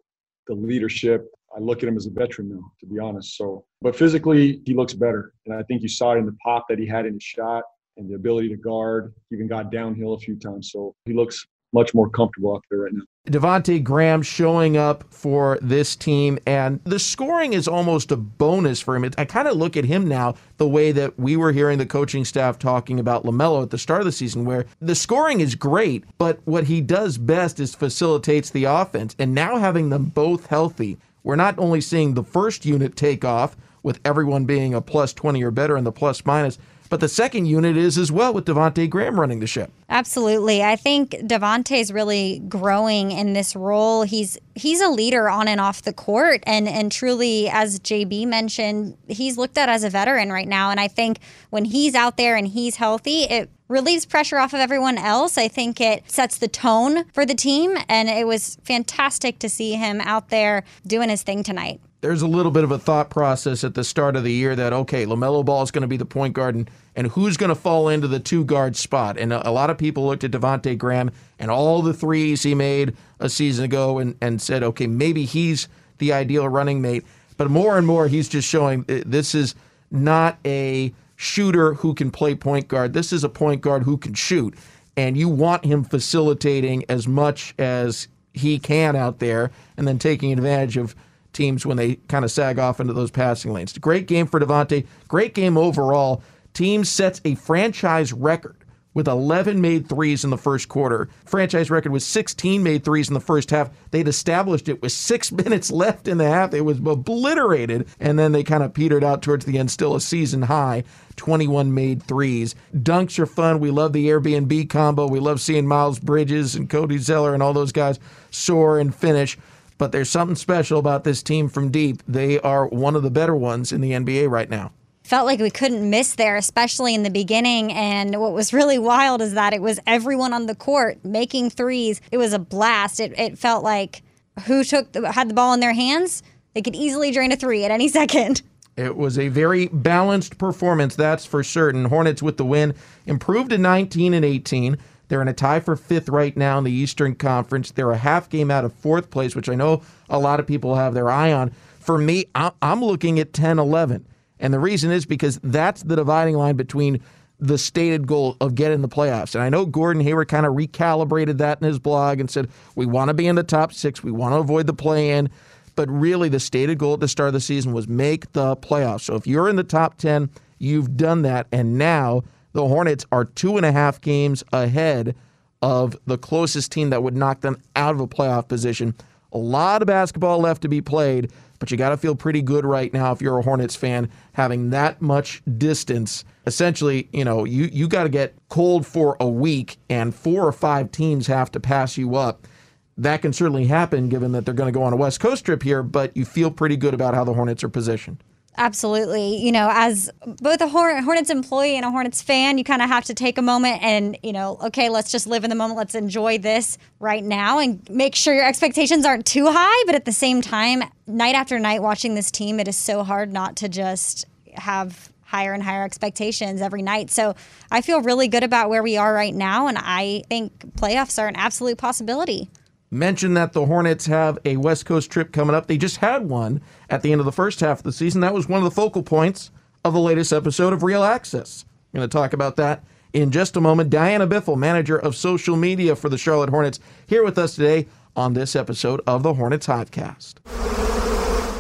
the 0.47 0.55
leadership. 0.55 1.27
I 1.55 1.61
look 1.61 1.83
at 1.83 1.89
him 1.91 1.97
as 1.99 2.07
a 2.07 2.11
veteran 2.11 2.49
now, 2.49 2.73
to 2.81 2.87
be 2.87 2.99
honest. 2.99 3.37
So, 3.37 3.67
but 3.83 3.95
physically, 3.95 4.63
he 4.65 4.73
looks 4.73 4.95
better. 4.95 5.35
And 5.45 5.55
I 5.55 5.63
think 5.65 5.83
you 5.83 5.89
saw 5.89 6.13
it 6.13 6.19
in 6.19 6.27
the 6.27 6.37
pop 6.43 6.67
that 6.71 6.79
he 6.79 6.87
had 6.87 7.05
in 7.05 7.15
his 7.15 7.23
shot 7.23 7.65
and 7.99 8.09
the 8.09 8.15
ability 8.15 8.49
to 8.49 8.57
guard. 8.57 9.13
Even 9.31 9.47
got 9.47 9.71
downhill 9.71 10.15
a 10.15 10.19
few 10.19 10.37
times. 10.37 10.71
So 10.73 10.95
he 11.05 11.13
looks 11.13 11.47
much 11.73 11.95
more 11.95 12.09
comfortable 12.09 12.55
out 12.57 12.65
there 12.71 12.81
right 12.81 12.93
now. 12.93 13.03
Devonte 13.29 13.85
Graham 13.85 14.23
showing 14.23 14.77
up 14.77 15.05
for 15.13 15.59
this 15.61 15.95
team, 15.95 16.39
and 16.47 16.81
the 16.85 16.99
scoring 16.99 17.53
is 17.53 17.69
almost 17.69 18.11
a 18.11 18.17
bonus 18.17 18.81
for 18.81 18.97
him. 18.97 19.09
I 19.19 19.25
kind 19.25 19.47
of 19.47 19.57
look 19.57 19.77
at 19.77 19.85
him 19.85 20.09
now 20.09 20.35
the 20.57 20.69
way 20.69 20.91
that 20.93 21.19
we 21.19 21.37
were 21.37 21.53
hearing 21.53 21.79
the 21.79 21.87
coaching 21.87 22.25
staff 22.25 22.59
talking 22.59 22.99
about 22.99 23.25
LaMelo 23.25 23.63
at 23.63 23.71
the 23.71 23.79
start 23.79 24.01
of 24.01 24.07
the 24.07 24.13
season, 24.13 24.45
where 24.45 24.65
the 24.81 24.95
scoring 24.95 25.41
is 25.41 25.55
great, 25.55 26.05
but 26.19 26.41
what 26.45 26.65
he 26.65 26.81
does 26.81 27.19
best 27.19 27.61
is 27.61 27.75
facilitates 27.75 28.51
the 28.51 28.65
offense. 28.65 29.15
And 29.19 29.35
now 29.35 29.59
having 29.59 29.91
them 29.91 30.07
both 30.07 30.47
healthy, 30.47 30.99
we're 31.23 31.37
not 31.37 31.59
only 31.59 31.81
seeing 31.81 32.15
the 32.15 32.25
first 32.25 32.65
unit 32.65 32.97
take 32.97 33.25
off 33.25 33.57
with 33.83 34.01
everyone 34.05 34.45
being 34.45 34.75
a 34.75 34.81
plus 34.81 35.13
20 35.13 35.43
or 35.43 35.51
better 35.51 35.77
in 35.77 35.85
the 35.85 35.93
plus 35.93 36.25
minus, 36.25 36.59
but 36.91 37.01
the 37.01 37.09
second 37.09 37.47
unit 37.47 37.77
is 37.77 37.97
as 37.97 38.13
well 38.13 38.35
with 38.35 38.45
Devonte 38.45 38.91
Graham 38.91 39.19
running 39.19 39.39
the 39.41 39.47
ship. 39.47 39.71
Absolutely. 39.89 40.63
I 40.63 40.77
think 40.77 41.13
Devonte's 41.13 41.93
really 41.93 42.41
growing 42.49 43.13
in 43.13 43.33
this 43.33 43.57
role. 43.57 44.03
He's 44.03 44.37
he's 44.57 44.83
a 44.83 44.91
leader 44.91 45.31
on 45.31 45.49
and 45.49 45.61
off 45.61 45.83
the 45.83 45.93
court 45.93 46.43
and 46.47 46.69
and 46.69 46.93
truly 46.93 47.49
as 47.49 47.79
JB 47.79 48.27
mentioned, 48.27 48.99
he's 49.09 49.39
looked 49.39 49.57
at 49.57 49.69
as 49.69 49.85
a 49.85 49.91
veteran 49.91 50.31
right 50.31 50.49
now 50.49 50.71
and 50.71 50.81
I 50.81 50.89
think 50.89 51.21
when 51.49 51.65
he's 51.65 51.95
out 51.95 52.17
there 52.17 52.37
and 52.37 52.49
he's 52.49 52.77
healthy, 52.77 53.23
it 53.23 53.49
relieves 53.69 54.05
pressure 54.05 54.39
off 54.39 54.53
of 54.53 54.59
everyone 54.59 54.99
else. 54.99 55.39
I 55.39 55.47
think 55.47 55.81
it 55.81 56.11
sets 56.11 56.39
the 56.39 56.49
tone 56.49 57.05
for 57.13 57.25
the 57.25 57.37
team 57.37 57.79
and 57.89 58.09
it 58.09 58.27
was 58.27 58.59
fantastic 58.65 59.39
to 59.39 59.49
see 59.49 59.75
him 59.75 60.01
out 60.01 60.29
there 60.31 60.65
doing 60.85 61.09
his 61.09 61.23
thing 61.23 61.45
tonight 61.45 61.81
there's 62.01 62.23
a 62.23 62.27
little 62.27 62.53
bit 62.53 62.65
of 62.65 62.71
a 62.71 62.79
thought 62.79 63.11
process 63.11 63.63
at 63.63 63.75
the 63.75 63.85
start 63.85 64.17
of 64.17 64.25
the 64.25 64.33
year 64.33 64.57
that 64.57 64.73
okay, 64.73 65.05
LaMelo 65.05 65.45
Ball 65.45 65.63
is 65.63 65.71
going 65.71 65.83
to 65.83 65.89
be 65.89 65.97
the 65.97 66.07
point 66.07 66.35
guard, 66.35 66.55
and, 66.55 66.71
and 66.97 67.09
who's 67.09 67.37
going 67.37 67.51
to 67.51 67.55
fall 67.55 67.89
into 67.89 68.09
the 68.09 68.21
two 68.21 68.45
guard 68.45 68.77
spot? 68.77 69.19
And 69.19 69.33
a, 69.33 69.49
a, 69.49 69.53
lot 69.53 69.71
of 69.71 69.77
people 69.77 70.07
looked 70.07 70.25
at 70.25 70.31
Devonte 70.31 70.77
Graham 70.79 71.11
and 71.39 71.51
all 71.51 71.83
the 71.83 71.93
threes 71.93 72.43
he 72.43 72.55
made 72.55 72.97
a 73.19 73.29
season 73.29 73.65
ago, 73.65 73.99
and 73.99 74.17
and 74.21 74.41
said, 74.41 74.63
okay, 74.63 74.87
maybe 74.87 75.25
he's 75.25 75.69
the 75.99 76.13
ideal 76.13 76.49
running 76.49 76.81
mate. 76.81 77.05
But 77.37 77.51
more 77.51 77.77
and 77.77 77.87
more, 77.87 78.09
he's 78.09 78.29
just 78.29 78.49
showing 78.49 78.85
uh, 78.89 79.03
this 79.05 79.35
is 79.35 79.55
not 79.91 80.39
a 80.45 80.95
shooter 81.17 81.75
who 81.75 81.95
can 81.95 82.11
play 82.11 82.35
point 82.35 82.69
guard. 82.69 82.95
This 82.95 83.13
is 83.13 83.25
a 83.25 83.29
point 83.29 83.61
guard 83.61 83.83
who 83.83 83.99
can 83.99 84.15
shoot, 84.15 84.55
and 84.97 85.19
you 85.19 85.29
want 85.29 85.67
him 85.67 85.85
facilitating 85.85 86.85
as 86.89 87.07
much 87.07 87.55
as 87.59 88.09
he 88.33 88.59
can 88.59 88.97
out 88.97 89.19
there, 89.19 89.51
and 89.77 89.87
then 89.87 89.99
taking 89.99 90.33
advantage 90.33 90.79
of 90.79 90.95
teams 91.33 91.65
when 91.65 91.77
they 91.77 91.97
kind 92.09 92.25
of 92.25 92.31
sag 92.31 92.59
off 92.59 92.81
into 92.81 92.93
those 92.93 93.11
passing 93.11 93.53
lanes. 93.53 93.77
Great 93.79 94.07
game 94.07 94.27
for 94.27 94.41
Devonte. 94.41 94.87
Great 95.09 95.35
game 95.35 95.57
overall. 95.57 96.23
Team 96.53 96.85
sets 96.85 97.21
a 97.25 97.35
franchise 97.37 98.13
record 98.13 98.57
with 98.93 99.07
11 99.07 99.61
made 99.61 99.89
threes 99.89 100.25
in 100.25 100.31
the 100.31 100.39
first 100.39 100.69
quarter. 100.69 101.09
Franchise 101.25 101.71
record 101.71 101.93
was 101.93 102.05
16 102.05 102.63
made 102.63 102.85
threes 102.85 103.09
in 103.09 103.15
the 103.15 103.21
first 103.21 103.51
half. 103.51 103.71
They'd 103.91 104.09
established 104.09 104.69
it 104.69 104.83
with 104.83 104.93
six 104.93 105.31
minutes 105.33 105.71
left 105.71 106.09
in 106.09 106.19
the 106.19 106.29
half. 106.29 106.55
It 106.55 106.63
was 106.63 106.79
obliterated, 106.79 107.87
and 108.01 108.19
then 108.19 108.33
they 108.33 108.43
kind 108.43 108.63
of 108.63 108.75
petered 108.75 109.05
out 109.05 109.23
towards 109.23 109.45
the 109.45 109.59
end. 109.59 109.71
Still 109.71 109.95
a 109.95 110.01
season 110.01 110.43
high, 110.43 110.85
21 111.17 111.73
made 111.73 112.03
threes. 112.03 112.55
Dunks 112.75 113.19
are 113.19 113.27
fun. 113.27 113.61
We 113.61 113.71
love 113.71 113.93
the 113.93 114.09
Airbnb 114.09 114.69
combo. 114.69 115.07
We 115.07 115.21
love 115.21 115.41
seeing 115.41 115.67
Miles 115.67 115.99
Bridges 115.99 116.57
and 116.57 116.69
Cody 116.69 116.99
Zeller 116.99 117.35
and 117.35 117.43
all 117.43 117.53
those 117.53 117.73
guys 117.73 118.01
soar 118.31 118.79
and 118.79 118.95
finish 118.95 119.39
but 119.81 119.93
there's 119.93 120.11
something 120.11 120.37
special 120.37 120.79
about 120.79 121.05
this 121.05 121.23
team 121.23 121.49
from 121.49 121.71
deep. 121.71 122.03
They 122.07 122.39
are 122.41 122.69
one 122.69 122.95
of 122.95 123.03
the 123.03 123.11
better 123.11 123.35
ones 123.35 123.73
in 123.73 123.81
the 123.81 123.93
NBA 123.93 124.31
right 124.31 124.49
now 124.49 124.73
felt 125.03 125.27
like 125.27 125.41
we 125.41 125.51
couldn't 125.51 125.91
miss 125.91 126.15
there, 126.15 126.37
especially 126.37 126.95
in 126.95 127.03
the 127.03 127.11
beginning. 127.11 127.73
And 127.73 128.21
what 128.21 128.33
was 128.33 128.53
really 128.53 128.79
wild 128.79 129.21
is 129.21 129.35
that 129.35 129.53
it 129.53 129.61
was 129.61 129.81
everyone 129.85 130.33
on 130.33 130.47
the 130.47 130.55
court 130.55 131.05
making 131.05 131.51
threes. 131.51 132.01
It 132.13 132.19
was 132.19 132.33
a 132.33 132.39
blast. 132.39 133.01
It, 133.01 133.19
it 133.19 133.37
felt 133.37 133.65
like 133.65 134.03
who 134.47 134.63
took 134.63 134.93
the, 134.93 135.11
had 135.11 135.29
the 135.29 135.35
ball 135.35 135.53
in 135.53 135.59
their 135.59 135.73
hands, 135.73 136.23
they 136.55 136.63
could 136.63 136.77
easily 136.77 137.11
drain 137.11 137.33
a 137.33 137.37
three 137.37 137.65
at 137.65 137.73
any 137.73 137.89
second. 138.01 138.43
It 138.77 138.97
was 138.97 139.19
a 139.19 139.27
very 139.29 139.67
balanced 139.67 140.39
performance, 140.39 140.95
that's 140.95 141.27
for 141.27 141.43
certain. 141.43 141.87
Hornets 141.87 142.23
with 142.23 142.37
the 142.37 142.45
win, 142.45 142.75
improved 143.05 143.51
to 143.51 143.59
19 143.59 144.15
and 144.15 144.25
18. 144.25 144.79
They're 145.11 145.21
in 145.21 145.29
a 145.29 145.35
tie 145.35 145.59
for 145.59 145.75
fifth 145.75 146.09
right 146.09 146.35
now 146.37 146.57
in 146.57 146.65
the 146.65 146.71
Eastern 146.71 147.17
Conference. 147.17 147.73
They're 147.73 147.91
a 147.91 147.99
half 147.99 148.31
game 148.31 148.49
out 148.49 148.65
of 148.65 148.73
fourth 148.73 149.11
place, 149.11 149.35
which 149.35 149.49
I 149.49 149.57
know 149.57 149.83
a 150.09 150.21
lot 150.21 150.39
of 150.39 150.47
people 150.47 150.77
have 150.77 150.95
their 150.95 151.11
eye 151.11 151.33
on. 151.33 151.51
For 151.81 151.99
me, 151.99 152.27
I'm 152.37 152.83
looking 152.83 153.19
at 153.19 153.33
10 153.33 153.59
11. 153.59 154.07
And 154.39 154.55
the 154.55 154.61
reason 154.61 154.93
is 154.93 155.07
because 155.07 155.41
that's 155.43 155.83
the 155.83 155.97
dividing 155.97 156.37
line 156.37 156.55
between 156.55 157.01
the 157.41 157.59
stated 157.59 158.07
goal 158.07 158.37
of 158.41 158.55
getting 158.55 158.83
the 158.83 158.89
playoffs. 158.89 159.35
And 159.35 159.43
I 159.43 159.49
know 159.49 159.67
Gordon 159.67 160.01
Hayward 160.03 160.29
kind 160.29 160.47
of 160.47 160.55
recalibrated 160.55 161.39
that 161.39 161.59
in 161.61 161.67
his 161.67 161.81
blog 161.81 162.21
and 162.21 162.31
said, 162.31 162.49
we 162.77 162.87
want 162.87 163.09
to 163.09 163.15
be 163.15 163.27
in 163.27 163.35
the 163.35 163.43
top 163.43 163.73
six, 163.73 164.05
we 164.05 164.13
want 164.13 164.33
to 164.33 164.39
avoid 164.39 164.69
the 164.69 164.75
play 164.75 165.11
in. 165.11 165.29
But 165.75 165.91
really, 165.91 166.29
the 166.29 166.41
stated 166.41 166.79
goal 166.79 166.95
at 166.95 167.01
the 167.01 167.09
start 167.09 167.29
of 167.29 167.33
the 167.33 167.41
season 167.41 167.73
was 167.73 167.89
make 167.89 168.31
the 168.33 168.57
playoffs. 168.57 169.03
So 169.03 169.17
if 169.17 169.27
you're 169.27 169.49
in 169.49 169.57
the 169.57 169.65
top 169.65 169.97
10, 169.97 170.31
you've 170.59 170.97
done 170.97 171.23
that. 171.23 171.49
And 171.51 171.79
now 171.79 172.23
the 172.53 172.67
Hornets 172.67 173.07
are 173.13 173.25
two 173.25 173.57
and 173.57 173.67
a 173.67 173.73
half 173.73 174.01
games 174.01 174.43
ahead 174.53 175.15
of 175.63 175.97
the 176.07 176.19
closest 176.19 176.73
team 176.73 176.91
that 176.91 177.03
would 177.03 177.17
knock 177.17 177.41
them 177.43 177.61
out 177.77 177.95
of 177.95 178.01
a 178.01 178.09
playoff 178.09 178.49
position 178.49 178.95
A 179.33 179.39
lot 179.39 179.83
of 179.83 179.87
basketball 179.87 180.41
left 180.41 180.63
to 180.63 180.69
be 180.69 180.81
played, 180.81 181.31
but 181.61 181.71
you 181.71 181.77
got 181.77 181.91
to 181.91 181.97
feel 181.97 182.17
pretty 182.17 182.43
good 182.43 182.65
right 182.65 182.93
now 182.93 183.13
if 183.13 183.23
you're 183.23 183.39
a 183.39 183.43
Hornets 183.43 183.77
fan 183.77 184.11
having 184.33 184.71
that 184.71 185.01
much 185.01 185.41
distance. 185.57 186.25
Essentially, 186.47 187.09
you 187.13 187.25
know, 187.25 187.45
you, 187.45 187.67
you 187.73 187.87
got 187.87 188.05
to 188.05 188.09
get 188.09 188.35
cold 188.49 188.87
for 188.87 189.17
a 189.21 189.29
week 189.29 189.77
and 189.89 190.13
four 190.15 190.45
or 190.45 190.53
five 190.53 190.91
teams 190.91 191.29
have 191.29 191.51
to 191.53 191.61
pass 191.61 191.97
you 191.97 192.17
up. 192.17 192.49
That 192.97 193.23
can 193.23 193.33
certainly 193.33 193.67
happen 193.67 194.09
given 194.09 194.33
that 194.33 194.45
they're 194.45 194.55
going 194.55 194.73
to 194.73 194.77
go 194.77 194.83
on 194.83 194.93
a 194.93 194.97
West 194.97 195.21
Coast 195.21 195.45
trip 195.45 195.63
here, 195.63 195.83
but 195.83 196.17
you 196.17 196.25
feel 196.25 196.51
pretty 196.51 196.77
good 196.77 196.93
about 196.93 197.15
how 197.15 197.23
the 197.23 197.35
Hornets 197.35 197.63
are 197.63 197.69
positioned. 197.69 198.25
Absolutely. 198.57 199.37
You 199.37 199.53
know, 199.53 199.71
as 199.73 200.11
both 200.43 200.61
a 200.61 200.69
Hornets 200.69 201.31
employee 201.31 201.77
and 201.77 201.85
a 201.85 201.91
Hornets 201.91 202.21
fan, 202.21 202.59
you 202.59 202.65
kind 202.65 202.83
of 202.83 202.89
have 202.89 203.05
to 203.05 203.15
take 203.15 203.39
a 203.39 203.43
moment 203.43 203.83
and, 203.83 204.19
you 204.23 204.33
know, 204.33 204.59
okay, 204.65 204.89
let's 204.89 205.11
just 205.11 205.27
live 205.27 205.45
in 205.45 205.51
the 205.51 205.57
moment. 205.57 205.79
Let's 205.79 205.95
enjoy 205.95 206.37
this 206.39 206.77
right 206.99 207.25
now 207.25 207.59
and 207.59 207.89
make 207.89 208.15
sure 208.15 208.35
your 208.35 208.45
expectations 208.47 209.07
aren't 209.07 209.25
too 209.25 209.47
high. 209.51 209.85
But 209.87 209.95
at 209.95 210.05
the 210.05 210.13
same 210.13 210.43
time, 210.43 210.83
night 211.07 211.35
after 211.35 211.59
night 211.59 211.81
watching 211.81 212.17
this 212.17 212.31
team, 212.31 212.61
it 212.61 212.69
is 212.69 212.77
so 212.77 213.03
hard 213.03 213.33
not 213.33 213.57
to 213.57 213.69
just 213.69 214.27
have 214.55 215.11
higher 215.23 215.53
and 215.53 215.63
higher 215.63 215.85
expectations 215.85 216.61
every 216.61 216.83
night. 216.83 217.09
So 217.09 217.37
I 217.71 217.81
feel 217.83 218.03
really 218.03 218.27
good 218.27 218.43
about 218.43 218.69
where 218.69 218.83
we 218.83 218.97
are 218.97 219.15
right 219.15 219.35
now. 219.35 219.69
And 219.69 219.79
I 219.81 220.25
think 220.29 220.75
playoffs 220.75 221.23
are 221.23 221.29
an 221.29 221.37
absolute 221.37 221.79
possibility 221.79 222.51
mentioned 222.91 223.37
that 223.37 223.53
the 223.53 223.67
Hornets 223.67 224.07
have 224.07 224.39
a 224.45 224.57
West 224.57 224.85
Coast 224.87 225.11
trip 225.11 225.33
coming 225.33 225.55
up. 225.55 225.67
They 225.67 225.77
just 225.79 225.99
had 225.99 226.29
one 226.29 226.61
at 226.89 227.03
the 227.03 227.13
end 227.13 227.21
of 227.21 227.25
the 227.25 227.33
first 227.33 227.61
half 227.61 227.79
of 227.79 227.85
the 227.85 227.93
season. 227.93 228.21
That 228.21 228.35
was 228.35 228.49
one 228.49 228.59
of 228.59 228.65
the 228.65 228.71
focal 228.71 229.03
points 229.03 229.51
of 229.85 229.93
the 229.93 230.01
latest 230.01 230.33
episode 230.33 230.73
of 230.73 230.83
Real 230.83 231.05
Access. 231.05 231.65
I'm 231.93 231.99
going 231.99 232.09
to 232.09 232.13
talk 232.13 232.33
about 232.33 232.57
that 232.57 232.85
in 233.13 233.31
just 233.31 233.57
a 233.57 233.61
moment. 233.61 233.91
Diana 233.91 234.27
Biffle, 234.27 234.57
manager 234.57 234.99
of 234.99 235.17
social 235.17 235.57
media 235.57 235.97
for 235.97 236.09
the 236.09 236.19
Charlotte 236.19 236.51
Hornets, 236.51 236.81
here 237.07 237.25
with 237.25 237.39
us 237.39 237.55
today 237.55 237.87
on 238.17 238.35
this 238.35 238.57
episode 238.57 239.01
of 239.07 239.23
the 239.23 239.35
Hornets 239.35 239.67
Hivecast. 239.67 240.35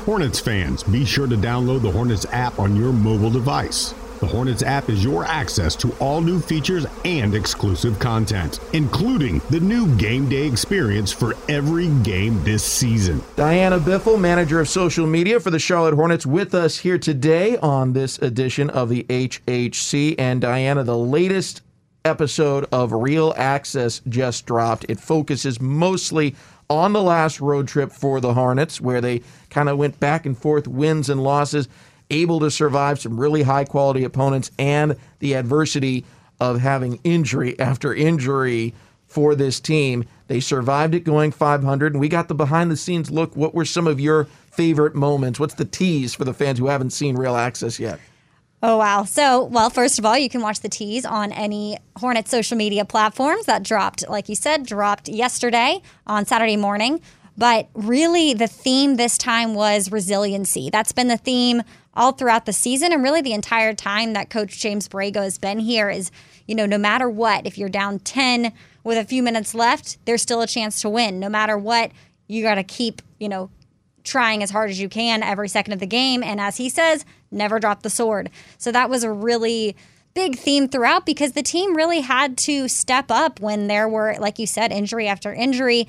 Hornets 0.04 0.40
fans, 0.40 0.82
be 0.82 1.04
sure 1.04 1.26
to 1.26 1.36
download 1.36 1.82
the 1.82 1.90
Hornets 1.90 2.26
app 2.32 2.58
on 2.58 2.74
your 2.76 2.92
mobile 2.92 3.30
device. 3.30 3.94
The 4.20 4.26
Hornets 4.26 4.62
app 4.62 4.90
is 4.90 5.02
your 5.02 5.24
access 5.24 5.74
to 5.76 5.92
all 5.98 6.20
new 6.20 6.40
features 6.40 6.84
and 7.06 7.34
exclusive 7.34 7.98
content, 7.98 8.60
including 8.74 9.40
the 9.48 9.60
new 9.60 9.96
game 9.96 10.28
day 10.28 10.46
experience 10.46 11.10
for 11.10 11.34
every 11.48 11.88
game 12.02 12.44
this 12.44 12.62
season. 12.62 13.22
Diana 13.36 13.80
Biffle, 13.80 14.20
manager 14.20 14.60
of 14.60 14.68
social 14.68 15.06
media 15.06 15.40
for 15.40 15.48
the 15.48 15.58
Charlotte 15.58 15.94
Hornets, 15.94 16.26
with 16.26 16.54
us 16.54 16.76
here 16.76 16.98
today 16.98 17.56
on 17.58 17.94
this 17.94 18.18
edition 18.18 18.68
of 18.68 18.90
the 18.90 19.04
HHC. 19.04 20.16
And 20.18 20.42
Diana, 20.42 20.84
the 20.84 20.98
latest 20.98 21.62
episode 22.04 22.66
of 22.72 22.92
Real 22.92 23.32
Access 23.38 24.02
just 24.06 24.44
dropped. 24.44 24.84
It 24.90 25.00
focuses 25.00 25.62
mostly 25.62 26.36
on 26.68 26.92
the 26.92 27.02
last 27.02 27.40
road 27.40 27.68
trip 27.68 27.90
for 27.90 28.20
the 28.20 28.34
Hornets, 28.34 28.82
where 28.82 29.00
they 29.00 29.22
kind 29.48 29.70
of 29.70 29.78
went 29.78 29.98
back 29.98 30.26
and 30.26 30.36
forth, 30.36 30.68
wins 30.68 31.08
and 31.08 31.24
losses 31.24 31.68
able 32.10 32.40
to 32.40 32.50
survive 32.50 33.00
some 33.00 33.18
really 33.18 33.42
high 33.42 33.64
quality 33.64 34.04
opponents 34.04 34.50
and 34.58 34.96
the 35.18 35.34
adversity 35.34 36.04
of 36.40 36.60
having 36.60 37.00
injury 37.04 37.58
after 37.58 37.94
injury 37.94 38.74
for 39.06 39.34
this 39.34 39.60
team. 39.60 40.04
They 40.28 40.40
survived 40.40 40.94
it 40.94 41.04
going 41.04 41.32
500, 41.32 41.92
and 41.92 42.00
we 42.00 42.08
got 42.08 42.28
the 42.28 42.34
behind 42.34 42.70
the 42.70 42.76
scenes 42.76 43.10
look. 43.10 43.34
What 43.36 43.54
were 43.54 43.64
some 43.64 43.86
of 43.86 43.98
your 43.98 44.24
favorite 44.52 44.94
moments? 44.94 45.40
What's 45.40 45.54
the 45.54 45.64
tease 45.64 46.14
for 46.14 46.24
the 46.24 46.34
fans 46.34 46.58
who 46.58 46.68
haven't 46.68 46.90
seen 46.90 47.16
Real 47.16 47.36
Access 47.36 47.80
yet? 47.80 47.98
Oh, 48.62 48.76
wow. 48.76 49.04
So, 49.04 49.44
well, 49.44 49.70
first 49.70 49.98
of 49.98 50.04
all, 50.04 50.18
you 50.18 50.28
can 50.28 50.42
watch 50.42 50.60
the 50.60 50.68
tease 50.68 51.06
on 51.06 51.32
any 51.32 51.78
Hornet 51.96 52.28
social 52.28 52.56
media 52.56 52.84
platforms 52.84 53.46
that 53.46 53.62
dropped, 53.62 54.08
like 54.08 54.28
you 54.28 54.34
said, 54.34 54.66
dropped 54.66 55.08
yesterday 55.08 55.80
on 56.06 56.26
Saturday 56.26 56.56
morning. 56.56 57.00
But 57.38 57.68
really, 57.72 58.34
the 58.34 58.46
theme 58.46 58.96
this 58.96 59.16
time 59.16 59.54
was 59.54 59.90
resiliency. 59.90 60.68
That's 60.68 60.92
been 60.92 61.08
the 61.08 61.16
theme 61.16 61.62
all 61.94 62.12
throughout 62.12 62.46
the 62.46 62.52
season 62.52 62.92
and 62.92 63.02
really 63.02 63.20
the 63.20 63.32
entire 63.32 63.74
time 63.74 64.12
that 64.12 64.30
Coach 64.30 64.58
James 64.58 64.88
Borrego 64.88 65.22
has 65.22 65.38
been 65.38 65.58
here 65.58 65.90
is, 65.90 66.10
you 66.46 66.54
know, 66.54 66.66
no 66.66 66.78
matter 66.78 67.08
what, 67.08 67.46
if 67.46 67.58
you're 67.58 67.68
down 67.68 67.98
10 67.98 68.52
with 68.84 68.96
a 68.96 69.04
few 69.04 69.22
minutes 69.22 69.54
left, 69.54 69.98
there's 70.04 70.22
still 70.22 70.40
a 70.40 70.46
chance 70.46 70.80
to 70.82 70.88
win. 70.88 71.18
No 71.18 71.28
matter 71.28 71.58
what, 71.58 71.90
you 72.28 72.42
got 72.42 72.54
to 72.54 72.64
keep, 72.64 73.02
you 73.18 73.28
know, 73.28 73.50
trying 74.04 74.42
as 74.42 74.50
hard 74.50 74.70
as 74.70 74.80
you 74.80 74.88
can 74.88 75.22
every 75.22 75.48
second 75.48 75.72
of 75.72 75.80
the 75.80 75.86
game. 75.86 76.22
And 76.22 76.40
as 76.40 76.56
he 76.56 76.68
says, 76.68 77.04
never 77.30 77.58
drop 77.58 77.82
the 77.82 77.90
sword. 77.90 78.30
So 78.56 78.72
that 78.72 78.88
was 78.88 79.04
a 79.04 79.12
really 79.12 79.76
big 80.14 80.36
theme 80.36 80.68
throughout 80.68 81.06
because 81.06 81.32
the 81.32 81.42
team 81.42 81.76
really 81.76 82.00
had 82.00 82.36
to 82.36 82.68
step 82.68 83.10
up 83.10 83.40
when 83.40 83.66
there 83.66 83.88
were, 83.88 84.16
like 84.18 84.38
you 84.38 84.46
said, 84.46 84.72
injury 84.72 85.06
after 85.06 85.32
injury 85.32 85.86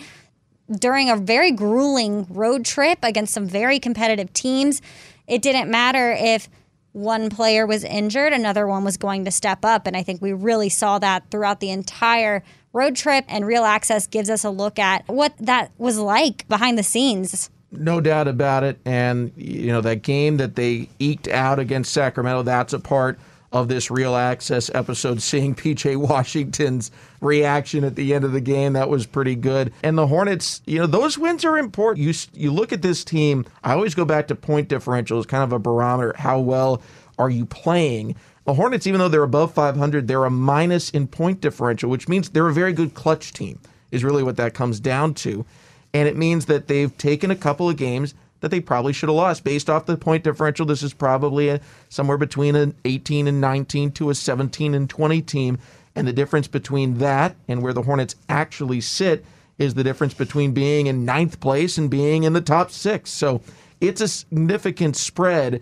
during 0.72 1.10
a 1.10 1.18
very 1.18 1.52
grueling 1.52 2.26
road 2.30 2.66
trip 2.66 3.00
against 3.04 3.34
some 3.34 3.46
very 3.46 3.80
competitive 3.80 4.32
teams 4.34 4.82
it 5.28 5.42
didn't 5.42 5.70
matter 5.70 6.12
if 6.18 6.50
one 6.94 7.30
player 7.30 7.66
was 7.66 7.84
injured, 7.84 8.34
another 8.34 8.68
one 8.68 8.84
was 8.84 8.98
going 8.98 9.26
to 9.26 9.32
step 9.32 9.64
up. 9.64 9.88
And 9.88 9.96
I 9.96 10.04
think 10.04 10.22
we 10.22 10.34
really 10.34 10.70
saw 10.70 11.00
that 11.00 11.30
throughout 11.32 11.60
the 11.60 11.70
entire 11.70 12.44
road 12.74 12.96
trip. 12.96 13.26
And 13.28 13.46
Real 13.46 13.64
Access 13.64 14.08
gives 14.08 14.30
us 14.30 14.44
a 14.44 14.50
look 14.50 14.78
at 14.78 15.08
what 15.08 15.34
that 15.38 15.72
was 15.78 15.98
like 15.98 16.48
behind 16.48 16.78
the 16.78 16.84
scenes. 16.84 17.50
No 17.72 18.02
doubt 18.02 18.28
about 18.28 18.64
it. 18.64 18.80
And, 18.84 19.32
you 19.38 19.68
know, 19.68 19.80
that 19.82 20.02
game 20.02 20.38
that 20.38 20.56
they 20.56 20.90
eked 21.00 21.30
out 21.30 21.60
against 21.60 21.94
Sacramento, 21.94 22.44
that's 22.44 22.74
a 22.74 22.80
part 22.80 23.18
of 23.52 23.68
this 23.68 23.92
Real 23.92 24.16
Access 24.16 24.72
episode, 24.74 25.22
seeing 25.22 25.56
PJ 25.56 25.98
Washington's 25.98 26.92
reaction 27.20 27.84
at 27.84 27.96
the 27.96 28.14
end 28.14 28.24
of 28.24 28.32
the 28.32 28.42
game. 28.42 28.74
That 28.74 28.90
was 28.90 29.06
pretty 29.06 29.36
good. 29.36 29.74
And 29.84 29.98
the 29.98 30.08
Hornets, 30.08 30.62
you 30.66 30.80
know, 30.80 30.88
those 30.88 31.18
wins 31.18 31.44
are 31.44 31.58
important. 31.58 32.06
You 32.06 32.14
you 32.34 32.52
look 32.52 32.72
at 32.72 32.82
this 32.82 33.04
team. 33.04 33.46
I 33.64 33.74
always 33.74 33.96
go 33.96 34.06
back 34.06 34.28
to 34.28 34.36
point 34.36 34.70
differential 34.70 35.20
as 35.20 35.26
kind 35.26 35.44
of 35.44 35.52
a 35.52 35.60
barometer. 35.60 36.14
How 36.18 36.40
well 36.40 36.82
are 37.20 37.30
you 37.30 37.46
playing? 37.46 38.16
The 38.46 38.54
Hornets, 38.56 38.88
even 38.88 39.00
though 39.00 39.10
they're 39.10 39.24
above 39.24 39.54
500, 39.54 40.08
they're 40.08 40.26
a 40.26 40.32
minus 40.32 40.90
in 40.90 41.08
point 41.08 41.42
differential, 41.42 41.90
which 41.90 42.08
means 42.08 42.30
they're 42.30 42.48
a 42.48 42.54
very 42.54 42.74
good 42.74 42.94
clutch 42.94 43.34
team. 43.34 43.60
Is 43.92 44.06
really 44.06 44.24
what 44.24 44.38
that 44.38 44.54
comes 44.54 44.80
down 44.80 45.14
to. 45.16 45.46
And 45.94 46.08
it 46.08 46.16
means 46.16 46.46
that 46.46 46.70
they've 46.70 46.98
taken 46.98 47.30
a 47.30 47.36
couple 47.36 47.70
of 47.70 47.76
games 47.76 48.14
that 48.42 48.52
they 48.52 48.60
probably 48.60 48.92
should 48.94 49.10
have 49.10 49.16
lost. 49.16 49.44
Based 49.44 49.70
off 49.70 49.86
the 49.86 49.98
point 49.98 50.24
differential, 50.24 50.66
this 50.66 50.84
is 50.84 50.94
probably 50.94 51.50
a, 51.50 51.62
somewhere 51.90 52.18
between 52.18 52.56
an 52.56 52.76
18 52.86 53.28
and 53.28 53.40
19 53.40 53.92
to 53.94 54.10
a 54.10 54.16
17 54.16 54.74
and 54.74 54.90
20 54.90 55.22
team. 55.22 55.58
And 55.96 56.08
the 56.08 56.14
difference 56.14 56.48
between 56.48 56.98
that 57.00 57.36
and 57.48 57.62
where 57.62 57.74
the 57.74 57.84
Hornets 57.84 58.16
actually 58.30 58.82
sit 58.82 59.26
is 59.58 59.74
the 59.74 59.84
difference 59.84 60.14
between 60.14 60.54
being 60.54 60.88
in 60.88 61.06
ninth 61.06 61.40
place 61.40 61.78
and 61.78 61.90
being 61.90 62.24
in 62.24 62.34
the 62.34 62.42
top 62.42 62.72
six. 62.72 63.12
So 63.12 63.42
it's 63.80 64.02
a 64.02 64.08
significant 64.08 64.96
spread. 64.96 65.62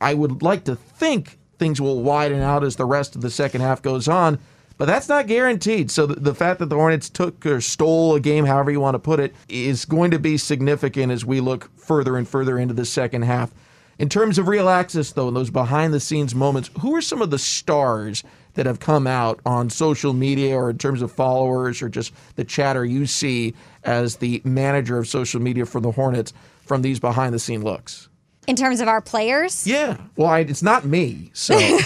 I 0.00 0.14
would 0.14 0.42
like 0.42 0.64
to 0.64 0.76
think 0.76 1.38
things 1.58 1.80
will 1.80 2.02
widen 2.02 2.40
out 2.40 2.64
as 2.64 2.76
the 2.76 2.84
rest 2.84 3.14
of 3.14 3.22
the 3.22 3.30
second 3.30 3.60
half 3.60 3.80
goes 3.80 4.08
on. 4.08 4.38
But 4.76 4.86
that's 4.86 5.08
not 5.08 5.26
guaranteed. 5.26 5.90
So 5.90 6.06
the, 6.06 6.16
the, 6.16 6.34
fact 6.34 6.58
that 6.58 6.66
the 6.66 6.74
Hornets 6.74 7.08
took 7.08 7.46
or 7.46 7.60
stole 7.60 8.16
a 8.16 8.20
game, 8.20 8.44
however 8.44 8.70
you 8.70 8.80
want 8.80 8.96
to 8.96 8.98
put 8.98 9.20
it, 9.20 9.34
is 9.48 9.84
going 9.84 10.10
to 10.10 10.18
be 10.18 10.36
significant 10.36 11.12
as 11.12 11.24
we 11.24 11.40
look 11.40 11.70
further 11.78 12.16
and 12.16 12.28
further 12.28 12.58
into 12.58 12.74
the 12.74 12.84
second 12.84 13.22
half. 13.22 13.52
In 13.98 14.08
terms 14.08 14.38
of 14.38 14.48
real 14.48 14.68
access, 14.68 15.12
though, 15.12 15.28
and 15.28 15.36
those 15.36 15.50
behind 15.50 15.94
the 15.94 16.00
scenes 16.00 16.34
moments, 16.34 16.70
who 16.80 16.94
are 16.96 17.00
some 17.00 17.22
of 17.22 17.30
the 17.30 17.38
stars 17.38 18.24
that 18.54 18.66
have 18.66 18.80
come 18.80 19.06
out 19.06 19.40
on 19.46 19.70
social 19.70 20.12
media 20.12 20.56
or 20.56 20.70
in 20.70 20.78
terms 20.78 21.02
of 21.02 21.12
followers 21.12 21.80
or 21.80 21.88
just 21.88 22.12
the 22.34 22.44
chatter 22.44 22.84
you 22.84 23.06
see 23.06 23.54
as 23.84 24.16
the 24.16 24.40
manager 24.44 24.98
of 24.98 25.06
social 25.06 25.40
media 25.40 25.66
for 25.66 25.80
the 25.80 25.92
Hornets 25.92 26.32
from 26.64 26.82
these 26.82 26.98
behind 26.98 27.32
the 27.32 27.38
scene 27.38 27.62
looks? 27.62 28.08
In 28.48 28.56
terms 28.56 28.80
of 28.80 28.88
our 28.88 29.00
players? 29.00 29.66
Yeah. 29.66 29.98
Well, 30.16 30.28
I, 30.28 30.40
it's 30.40 30.62
not 30.62 30.84
me. 30.84 31.30
So. 31.32 31.56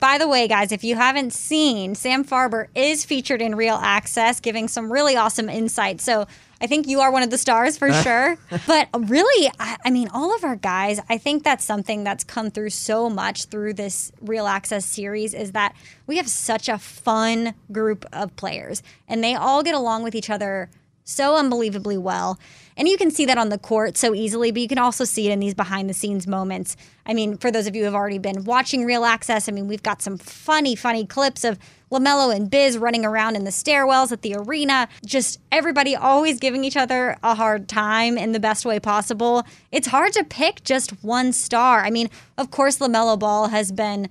By 0.00 0.18
the 0.18 0.28
way, 0.28 0.48
guys, 0.48 0.72
if 0.72 0.84
you 0.84 0.96
haven't 0.96 1.32
seen, 1.32 1.94
Sam 1.94 2.24
Farber 2.24 2.66
is 2.74 3.04
featured 3.04 3.40
in 3.42 3.54
Real 3.54 3.76
Access, 3.76 4.40
giving 4.40 4.68
some 4.68 4.92
really 4.92 5.16
awesome 5.16 5.48
insight. 5.48 6.00
So 6.00 6.26
I 6.60 6.66
think 6.66 6.86
you 6.86 7.00
are 7.00 7.10
one 7.10 7.22
of 7.22 7.30
the 7.30 7.38
stars 7.38 7.78
for 7.78 7.92
sure. 8.02 8.36
but 8.66 8.88
really, 8.94 9.50
I, 9.58 9.76
I, 9.84 9.90
mean, 9.90 10.08
all 10.12 10.34
of 10.34 10.44
our 10.44 10.56
guys, 10.56 11.00
I 11.08 11.16
think 11.18 11.42
that's 11.42 11.64
something 11.64 12.04
that's 12.04 12.24
come 12.24 12.50
through 12.50 12.70
so 12.70 13.08
much 13.08 13.46
through 13.46 13.74
this 13.74 14.12
Real 14.20 14.46
Access 14.46 14.84
series 14.84 15.32
is 15.32 15.52
that 15.52 15.74
we 16.06 16.16
have 16.18 16.28
such 16.28 16.68
a 16.68 16.78
fun 16.78 17.54
group 17.72 18.04
of 18.12 18.34
players 18.36 18.82
and 19.08 19.24
they 19.24 19.34
all 19.34 19.62
get 19.62 19.74
along 19.74 20.02
with 20.02 20.14
each 20.14 20.28
other 20.28 20.68
so 21.10 21.36
unbelievably 21.36 21.98
well. 21.98 22.38
And 22.76 22.88
you 22.88 22.96
can 22.96 23.10
see 23.10 23.26
that 23.26 23.36
on 23.36 23.50
the 23.50 23.58
court 23.58 23.98
so 23.98 24.14
easily, 24.14 24.52
but 24.52 24.62
you 24.62 24.68
can 24.68 24.78
also 24.78 25.04
see 25.04 25.28
it 25.28 25.32
in 25.32 25.40
these 25.40 25.54
behind 25.54 25.90
the 25.90 25.94
scenes 25.94 26.26
moments. 26.26 26.76
I 27.04 27.12
mean, 27.12 27.36
for 27.36 27.50
those 27.50 27.66
of 27.66 27.74
you 27.74 27.82
who 27.82 27.86
have 27.86 27.94
already 27.94 28.18
been 28.18 28.44
watching 28.44 28.84
Real 28.84 29.04
Access, 29.04 29.48
I 29.48 29.52
mean, 29.52 29.68
we've 29.68 29.82
got 29.82 30.00
some 30.00 30.16
funny, 30.16 30.74
funny 30.74 31.04
clips 31.04 31.44
of 31.44 31.58
LaMelo 31.90 32.34
and 32.34 32.48
Biz 32.48 32.78
running 32.78 33.04
around 33.04 33.36
in 33.36 33.44
the 33.44 33.50
stairwells 33.50 34.12
at 34.12 34.22
the 34.22 34.34
arena. 34.34 34.88
Just 35.04 35.40
everybody 35.52 35.94
always 35.94 36.38
giving 36.38 36.64
each 36.64 36.76
other 36.76 37.16
a 37.22 37.34
hard 37.34 37.68
time 37.68 38.16
in 38.16 38.32
the 38.32 38.40
best 38.40 38.64
way 38.64 38.80
possible. 38.80 39.44
It's 39.72 39.88
hard 39.88 40.12
to 40.14 40.24
pick 40.24 40.64
just 40.64 41.04
one 41.04 41.32
star. 41.32 41.84
I 41.84 41.90
mean, 41.90 42.08
of 42.38 42.50
course, 42.50 42.78
LaMelo 42.78 43.18
Ball 43.18 43.48
has 43.48 43.72
been 43.72 44.08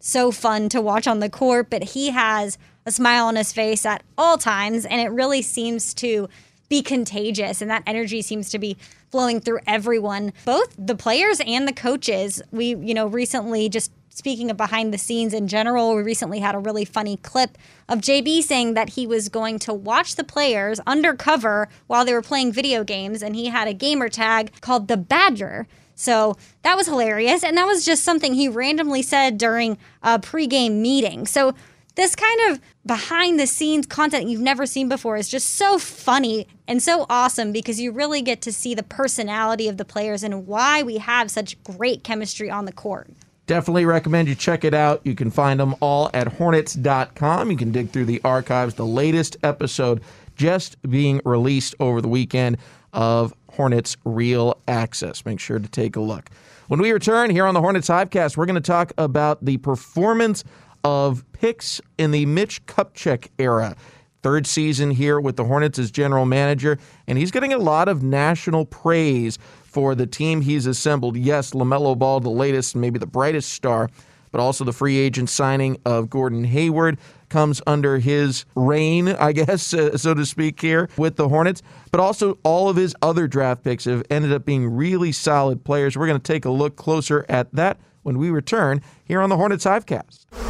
so 0.00 0.30
fun 0.30 0.68
to 0.70 0.80
watch 0.80 1.06
on 1.06 1.20
the 1.20 1.28
court, 1.28 1.70
but 1.70 1.82
he 1.82 2.10
has 2.10 2.58
a 2.88 2.92
smile 2.92 3.26
on 3.26 3.36
his 3.36 3.52
face 3.52 3.86
at 3.86 4.02
all 4.16 4.38
times, 4.38 4.84
and 4.84 5.00
it 5.00 5.12
really 5.12 5.42
seems 5.42 5.94
to 5.94 6.28
be 6.68 6.82
contagious 6.82 7.62
and 7.62 7.70
that 7.70 7.82
energy 7.86 8.22
seems 8.22 8.50
to 8.50 8.58
be 8.58 8.76
flowing 9.10 9.40
through 9.40 9.58
everyone 9.66 10.32
both 10.44 10.74
the 10.78 10.94
players 10.94 11.40
and 11.46 11.66
the 11.66 11.72
coaches. 11.72 12.42
We 12.50 12.76
you 12.76 12.94
know 12.94 13.06
recently 13.06 13.68
just 13.68 13.90
speaking 14.10 14.50
of 14.50 14.56
behind 14.56 14.92
the 14.92 14.98
scenes 14.98 15.32
in 15.32 15.48
general 15.48 15.94
we 15.94 16.02
recently 16.02 16.40
had 16.40 16.54
a 16.54 16.58
really 16.58 16.84
funny 16.84 17.16
clip 17.18 17.56
of 17.88 18.00
JB 18.00 18.42
saying 18.42 18.74
that 18.74 18.90
he 18.90 19.06
was 19.06 19.28
going 19.28 19.58
to 19.60 19.72
watch 19.72 20.16
the 20.16 20.24
players 20.24 20.80
undercover 20.86 21.68
while 21.86 22.04
they 22.04 22.12
were 22.12 22.22
playing 22.22 22.52
video 22.52 22.84
games 22.84 23.22
and 23.22 23.34
he 23.34 23.46
had 23.46 23.68
a 23.68 23.74
gamer 23.74 24.08
tag 24.08 24.52
called 24.60 24.88
the 24.88 24.96
badger. 24.96 25.66
So 25.94 26.36
that 26.62 26.76
was 26.76 26.86
hilarious 26.86 27.42
and 27.42 27.56
that 27.56 27.66
was 27.66 27.84
just 27.84 28.04
something 28.04 28.34
he 28.34 28.48
randomly 28.48 29.02
said 29.02 29.38
during 29.38 29.78
a 30.02 30.18
pregame 30.18 30.80
meeting. 30.80 31.26
So 31.26 31.54
this 31.98 32.14
kind 32.14 32.40
of 32.48 32.60
behind 32.86 33.40
the 33.40 33.46
scenes 33.46 33.84
content 33.84 34.28
you've 34.28 34.40
never 34.40 34.66
seen 34.66 34.88
before 34.88 35.16
is 35.16 35.28
just 35.28 35.56
so 35.56 35.78
funny 35.78 36.46
and 36.68 36.80
so 36.80 37.04
awesome 37.10 37.50
because 37.50 37.80
you 37.80 37.90
really 37.90 38.22
get 38.22 38.40
to 38.40 38.52
see 38.52 38.72
the 38.72 38.84
personality 38.84 39.66
of 39.66 39.78
the 39.78 39.84
players 39.84 40.22
and 40.22 40.46
why 40.46 40.80
we 40.80 40.98
have 40.98 41.28
such 41.28 41.60
great 41.64 42.04
chemistry 42.04 42.48
on 42.48 42.66
the 42.66 42.72
court. 42.72 43.10
Definitely 43.46 43.84
recommend 43.84 44.28
you 44.28 44.36
check 44.36 44.62
it 44.62 44.74
out. 44.74 45.00
You 45.04 45.16
can 45.16 45.32
find 45.32 45.58
them 45.58 45.74
all 45.80 46.08
at 46.14 46.28
hornets.com. 46.28 47.50
You 47.50 47.56
can 47.56 47.72
dig 47.72 47.90
through 47.90 48.04
the 48.04 48.20
archives. 48.22 48.74
The 48.74 48.86
latest 48.86 49.36
episode 49.42 50.00
just 50.36 50.80
being 50.88 51.20
released 51.24 51.74
over 51.80 52.00
the 52.00 52.08
weekend 52.08 52.58
of 52.92 53.34
Hornets 53.50 53.96
Real 54.04 54.56
Access. 54.68 55.24
Make 55.24 55.40
sure 55.40 55.58
to 55.58 55.68
take 55.68 55.96
a 55.96 56.00
look. 56.00 56.30
When 56.68 56.80
we 56.80 56.92
return 56.92 57.30
here 57.30 57.46
on 57.46 57.54
the 57.54 57.60
Hornets 57.60 57.88
Hivecast, 57.88 58.36
we're 58.36 58.46
going 58.46 58.54
to 58.54 58.60
talk 58.60 58.92
about 58.98 59.44
the 59.44 59.56
performance 59.56 60.44
of 60.84 61.24
picks 61.32 61.80
in 61.98 62.10
the 62.10 62.26
Mitch 62.26 62.64
Kupchak 62.66 63.28
era. 63.38 63.76
Third 64.22 64.46
season 64.46 64.90
here 64.90 65.20
with 65.20 65.36
the 65.36 65.44
Hornets 65.44 65.78
as 65.78 65.90
general 65.90 66.26
manager, 66.26 66.78
and 67.06 67.16
he's 67.16 67.30
getting 67.30 67.52
a 67.52 67.58
lot 67.58 67.88
of 67.88 68.02
national 68.02 68.64
praise 68.64 69.38
for 69.62 69.94
the 69.94 70.06
team 70.06 70.40
he's 70.40 70.66
assembled. 70.66 71.16
Yes, 71.16 71.52
LaMelo 71.52 71.96
Ball, 71.96 72.20
the 72.20 72.30
latest, 72.30 72.74
maybe 72.74 72.98
the 72.98 73.06
brightest 73.06 73.52
star, 73.52 73.88
but 74.32 74.40
also 74.40 74.64
the 74.64 74.72
free 74.72 74.96
agent 74.96 75.30
signing 75.30 75.78
of 75.84 76.10
Gordon 76.10 76.44
Hayward 76.44 76.98
comes 77.28 77.62
under 77.66 77.98
his 77.98 78.44
reign, 78.54 79.08
I 79.08 79.32
guess, 79.32 79.72
uh, 79.72 79.96
so 79.96 80.14
to 80.14 80.26
speak, 80.26 80.60
here 80.60 80.88
with 80.96 81.16
the 81.16 81.28
Hornets. 81.28 81.62
But 81.90 82.00
also, 82.00 82.38
all 82.42 82.68
of 82.68 82.76
his 82.76 82.94
other 83.02 83.28
draft 83.28 83.62
picks 83.62 83.84
have 83.84 84.02
ended 84.10 84.32
up 84.32 84.44
being 84.44 84.68
really 84.74 85.12
solid 85.12 85.64
players. 85.64 85.96
We're 85.96 86.06
going 86.06 86.20
to 86.20 86.32
take 86.32 86.44
a 86.44 86.50
look 86.50 86.76
closer 86.76 87.24
at 87.28 87.52
that 87.54 87.78
when 88.02 88.18
we 88.18 88.30
return 88.30 88.82
here 89.04 89.20
on 89.20 89.30
the 89.30 89.36
Hornets 89.36 89.64
Hivecast. 89.64 90.47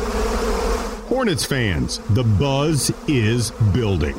Hornets 1.08 1.46
fans, 1.46 2.00
the 2.10 2.22
buzz 2.22 2.92
is 3.08 3.50
building. 3.72 4.12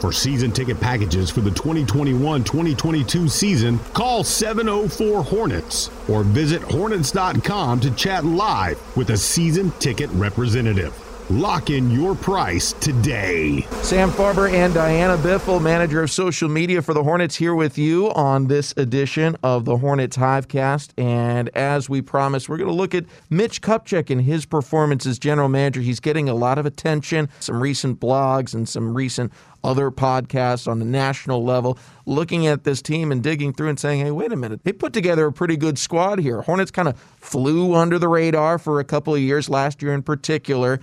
For 0.00 0.10
season 0.10 0.50
ticket 0.50 0.80
packages 0.80 1.30
for 1.30 1.40
the 1.40 1.52
2021 1.52 2.42
2022 2.42 3.28
season, 3.28 3.78
call 3.94 4.24
704 4.24 5.22
Hornets 5.22 5.88
or 6.08 6.24
visit 6.24 6.60
Hornets.com 6.62 7.78
to 7.78 7.90
chat 7.92 8.24
live 8.24 8.96
with 8.96 9.10
a 9.10 9.16
season 9.16 9.70
ticket 9.78 10.10
representative. 10.14 10.92
Lock 11.30 11.70
in 11.70 11.88
your 11.88 12.16
price 12.16 12.72
today. 12.74 13.60
Sam 13.82 14.10
Farber 14.10 14.52
and 14.52 14.74
Diana 14.74 15.16
Biffle, 15.16 15.62
manager 15.62 16.02
of 16.02 16.10
social 16.10 16.48
media 16.48 16.82
for 16.82 16.94
the 16.94 17.04
Hornets, 17.04 17.36
here 17.36 17.54
with 17.54 17.78
you 17.78 18.12
on 18.14 18.48
this 18.48 18.74
edition 18.76 19.36
of 19.44 19.64
the 19.64 19.76
Hornets 19.76 20.16
Hivecast. 20.16 20.90
And 20.98 21.48
as 21.50 21.88
we 21.88 22.02
promised, 22.02 22.48
we're 22.48 22.56
going 22.56 22.68
to 22.68 22.74
look 22.74 22.92
at 22.92 23.04
Mitch 23.30 23.62
Kupchak 23.62 24.10
and 24.10 24.20
his 24.20 24.44
performance 24.46 25.06
as 25.06 25.20
general 25.20 25.48
manager. 25.48 25.80
He's 25.80 26.00
getting 26.00 26.28
a 26.28 26.34
lot 26.34 26.58
of 26.58 26.66
attention, 26.66 27.28
some 27.38 27.62
recent 27.62 28.00
blogs 28.00 28.52
and 28.52 28.68
some 28.68 28.92
recent 28.92 29.32
other 29.62 29.92
podcasts 29.92 30.66
on 30.66 30.80
the 30.80 30.84
national 30.84 31.44
level, 31.44 31.78
looking 32.04 32.48
at 32.48 32.64
this 32.64 32.82
team 32.82 33.12
and 33.12 33.22
digging 33.22 33.52
through 33.52 33.68
and 33.68 33.78
saying, 33.78 34.00
hey, 34.00 34.10
wait 34.10 34.32
a 34.32 34.36
minute. 34.36 34.64
They 34.64 34.72
put 34.72 34.92
together 34.92 35.26
a 35.26 35.32
pretty 35.32 35.56
good 35.56 35.78
squad 35.78 36.18
here. 36.18 36.42
Hornets 36.42 36.72
kind 36.72 36.88
of 36.88 36.98
flew 36.98 37.76
under 37.76 37.96
the 37.96 38.08
radar 38.08 38.58
for 38.58 38.80
a 38.80 38.84
couple 38.84 39.14
of 39.14 39.20
years, 39.20 39.48
last 39.48 39.82
year 39.82 39.94
in 39.94 40.02
particular 40.02 40.80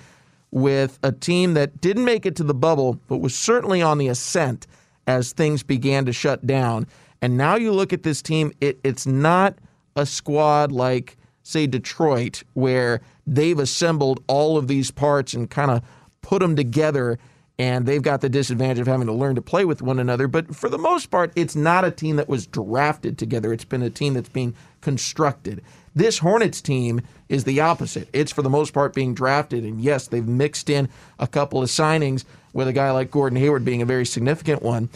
with 0.51 1.00
a 1.03 1.12
team 1.12 1.53
that 1.53 1.79
didn't 1.82 2.06
make 2.06 2.25
it 2.25 2.36
to 2.38 2.44
the 2.44 2.53
bubble, 2.53 3.00
but 3.08 3.18
was 3.18 3.36
certainly 3.36 3.82
on 3.82 3.98
the 3.98 4.08
ascent 4.08 4.68
as 5.08 5.32
things 5.32 5.63
began 5.63 6.06
to 6.06 6.13
shut 6.13 6.46
down. 6.46 6.88
And 7.22 7.38
now 7.38 7.56
you 7.56 7.72
look 7.72 7.94
at 7.94 8.03
this 8.03 8.22
team, 8.22 8.51
it, 8.62 8.79
it's 8.84 9.06
not 9.06 9.56
a 9.96 10.06
squad 10.06 10.72
like, 10.72 11.18
say, 11.44 11.68
Detroit, 11.68 12.44
where 12.53 13.01
they've 13.27 13.60
assembled 13.60 14.24
all 14.27 14.58
of 14.58 14.68
these 14.68 14.91
parts 14.91 15.34
and 15.34 15.50
kind 15.50 15.72
of 15.72 15.82
put 16.22 16.41
them 16.41 16.56
together. 16.56 17.20
And 17.60 17.86
they've 17.86 18.01
got 18.01 18.22
the 18.22 18.30
disadvantage 18.30 18.80
of 18.80 18.88
having 18.88 19.08
to 19.08 19.13
learn 19.13 19.36
to 19.36 19.42
play 19.42 19.66
with 19.66 19.82
one 19.82 20.00
another. 20.00 20.30
But 20.30 20.56
for 20.56 20.70
the 20.70 20.78
most 20.78 21.12
part, 21.12 21.34
it's 21.36 21.58
not 21.58 21.84
a 21.84 21.92
team 21.92 22.16
that 22.16 22.30
was 22.30 22.48
drafted 22.48 23.18
together. 23.18 23.51
It's 23.51 23.66
been 23.66 23.82
a 23.82 23.89
team 23.89 24.13
that's 24.13 24.30
being 24.30 24.56
constructed. 24.80 25.62
This 25.93 26.19
Hornets 26.19 26.62
team 26.62 27.02
is 27.28 27.43
the 27.43 27.60
opposite. 27.60 28.08
It's 28.13 28.32
for 28.32 28.41
the 28.41 28.50
most 28.50 28.74
part 28.74 28.93
being 28.93 29.13
drafted. 29.13 29.65
And 29.65 29.82
yes, 29.82 30.08
they've 30.08 30.26
mixed 30.26 30.69
in 30.69 30.88
a 31.19 31.28
couple 31.28 31.62
of 31.62 31.67
signings 31.67 32.24
with 32.54 32.69
a 32.69 32.74
guy 32.74 32.91
like 32.91 33.12
Gordon 33.12 33.38
Hayward 33.38 33.65
being 33.65 33.82
a 33.82 33.86
very 33.86 34.06
significant 34.06 34.63
one. 34.63 34.88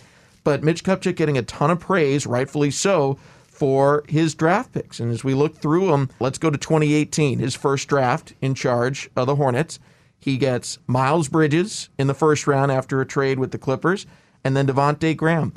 But 0.45 0.63
Mitch 0.63 0.85
Kupchak 0.85 1.17
getting 1.17 1.37
a 1.37 1.43
ton 1.43 1.69
of 1.69 1.81
praise, 1.81 2.25
rightfully 2.25 2.71
so, 2.71 3.17
for 3.47 4.05
his 4.07 4.35
draft 4.35 4.71
picks. 4.71 5.01
And 5.01 5.11
as 5.11 5.23
we 5.23 5.33
look 5.33 5.57
through 5.57 5.87
them, 5.87 6.09
let's 6.21 6.37
go 6.37 6.49
to 6.49 6.57
2018, 6.57 7.39
his 7.39 7.55
first 7.55 7.89
draft 7.89 8.33
in 8.41 8.55
charge 8.55 9.09
of 9.17 9.27
the 9.27 9.35
Hornets. 9.35 9.79
He 10.23 10.37
gets 10.37 10.79
Miles 10.87 11.27
Bridges 11.27 11.89
in 11.99 12.07
the 12.07 12.13
first 12.13 12.47
round 12.47 12.71
after 12.71 13.01
a 13.01 13.05
trade 13.05 13.39
with 13.39 13.51
the 13.51 13.57
Clippers, 13.57 14.05
and 14.41 14.55
then 14.55 14.67
Devonte 14.67 15.17
Graham. 15.17 15.53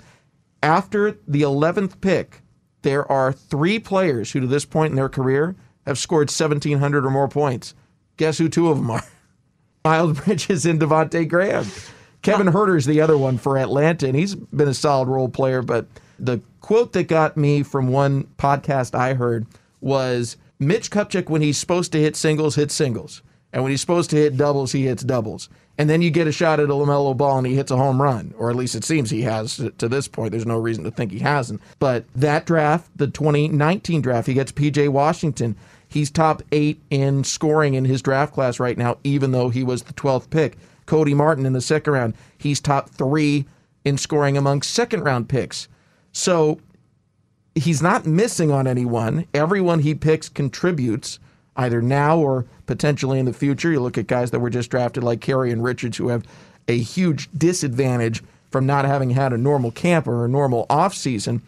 After 0.60 1.12
the 1.28 1.42
11th 1.42 2.00
pick, 2.00 2.42
there 2.82 3.10
are 3.10 3.32
three 3.32 3.78
players 3.78 4.32
who, 4.32 4.40
to 4.40 4.46
this 4.48 4.64
point 4.64 4.90
in 4.90 4.96
their 4.96 5.08
career, 5.08 5.54
have 5.86 5.98
scored 5.98 6.30
1,700 6.30 7.06
or 7.06 7.10
more 7.10 7.28
points. 7.28 7.74
Guess 8.16 8.38
who 8.38 8.48
two 8.48 8.68
of 8.68 8.78
them 8.78 8.90
are? 8.90 9.04
Miles 9.84 10.18
Bridges 10.18 10.66
and 10.66 10.80
Devonte 10.80 11.28
Graham. 11.28 11.66
Kevin 12.22 12.48
Huerter's 12.48 12.86
the 12.86 13.00
other 13.00 13.16
one 13.16 13.38
for 13.38 13.56
Atlanta, 13.56 14.08
and 14.08 14.16
he's 14.16 14.34
been 14.34 14.66
a 14.66 14.74
solid 14.74 15.06
role 15.06 15.28
player. 15.28 15.62
But 15.62 15.86
the 16.18 16.40
quote 16.60 16.92
that 16.94 17.06
got 17.06 17.36
me 17.36 17.62
from 17.62 17.86
one 17.86 18.24
podcast 18.36 18.96
I 18.96 19.14
heard 19.14 19.46
was 19.80 20.36
Mitch 20.58 20.90
Kupchak, 20.90 21.30
when 21.30 21.40
he's 21.40 21.56
supposed 21.56 21.92
to 21.92 22.00
hit 22.00 22.16
singles, 22.16 22.56
hits 22.56 22.74
singles. 22.74 23.22
And 23.56 23.62
when 23.62 23.70
he's 23.70 23.80
supposed 23.80 24.10
to 24.10 24.16
hit 24.16 24.36
doubles, 24.36 24.72
he 24.72 24.84
hits 24.84 25.02
doubles 25.02 25.48
and 25.78 25.90
then 25.90 26.02
you 26.02 26.10
get 26.10 26.26
a 26.26 26.32
shot 26.32 26.60
at 26.60 26.70
a 26.70 26.72
LaMelo 26.72 27.16
Ball 27.16 27.38
and 27.38 27.46
he 27.46 27.54
hits 27.54 27.70
a 27.70 27.76
home 27.76 28.00
run, 28.00 28.34
or 28.38 28.48
at 28.48 28.56
least 28.56 28.74
it 28.74 28.84
seems 28.84 29.10
he 29.10 29.22
has 29.22 29.56
to 29.78 29.88
this 29.88 30.08
point. 30.08 30.32
There's 30.32 30.46
no 30.46 30.58
reason 30.58 30.84
to 30.84 30.90
think 30.90 31.12
he 31.12 31.18
hasn't. 31.18 31.60
But 31.78 32.06
that 32.14 32.46
draft, 32.46 32.90
the 32.96 33.08
2019 33.08 34.00
draft, 34.00 34.26
he 34.26 34.34
gets 34.34 34.52
PJ 34.52 34.88
Washington. 34.88 35.56
He's 35.88 36.10
top 36.10 36.42
eight 36.50 36.80
in 36.90 37.24
scoring 37.24 37.74
in 37.74 37.84
his 37.84 38.00
draft 38.00 38.32
class 38.32 38.58
right 38.58 38.78
now, 38.78 38.98
even 39.04 39.32
though 39.32 39.50
he 39.50 39.62
was 39.62 39.82
the 39.82 39.92
12th 39.92 40.30
pick. 40.30 40.56
Cody 40.86 41.14
Martin 41.14 41.44
in 41.44 41.52
the 41.52 41.60
second 41.60 41.92
round, 41.92 42.14
he's 42.38 42.60
top 42.60 42.88
three 42.90 43.44
in 43.84 43.98
scoring 43.98 44.36
among 44.36 44.62
second 44.62 45.02
round 45.02 45.28
picks. 45.28 45.68
So 46.12 46.58
he's 47.54 47.82
not 47.82 48.06
missing 48.06 48.50
on 48.50 48.66
anyone. 48.66 49.26
Everyone 49.34 49.80
he 49.80 49.94
picks 49.94 50.28
contributes 50.28 51.18
either 51.56 51.80
now 51.82 52.18
or 52.18 52.46
potentially 52.66 53.18
in 53.18 53.26
the 53.26 53.32
future. 53.32 53.70
You 53.70 53.80
look 53.80 53.98
at 53.98 54.06
guys 54.06 54.30
that 54.30 54.40
were 54.40 54.50
just 54.50 54.70
drafted 54.70 55.02
like 55.02 55.20
Carey 55.20 55.50
and 55.50 55.62
Richards 55.62 55.96
who 55.96 56.08
have 56.08 56.24
a 56.68 56.78
huge 56.78 57.28
disadvantage 57.36 58.22
from 58.50 58.66
not 58.66 58.84
having 58.84 59.10
had 59.10 59.32
a 59.32 59.38
normal 59.38 59.70
camp 59.70 60.06
or 60.06 60.24
a 60.24 60.28
normal 60.28 60.66
offseason. 60.68 61.40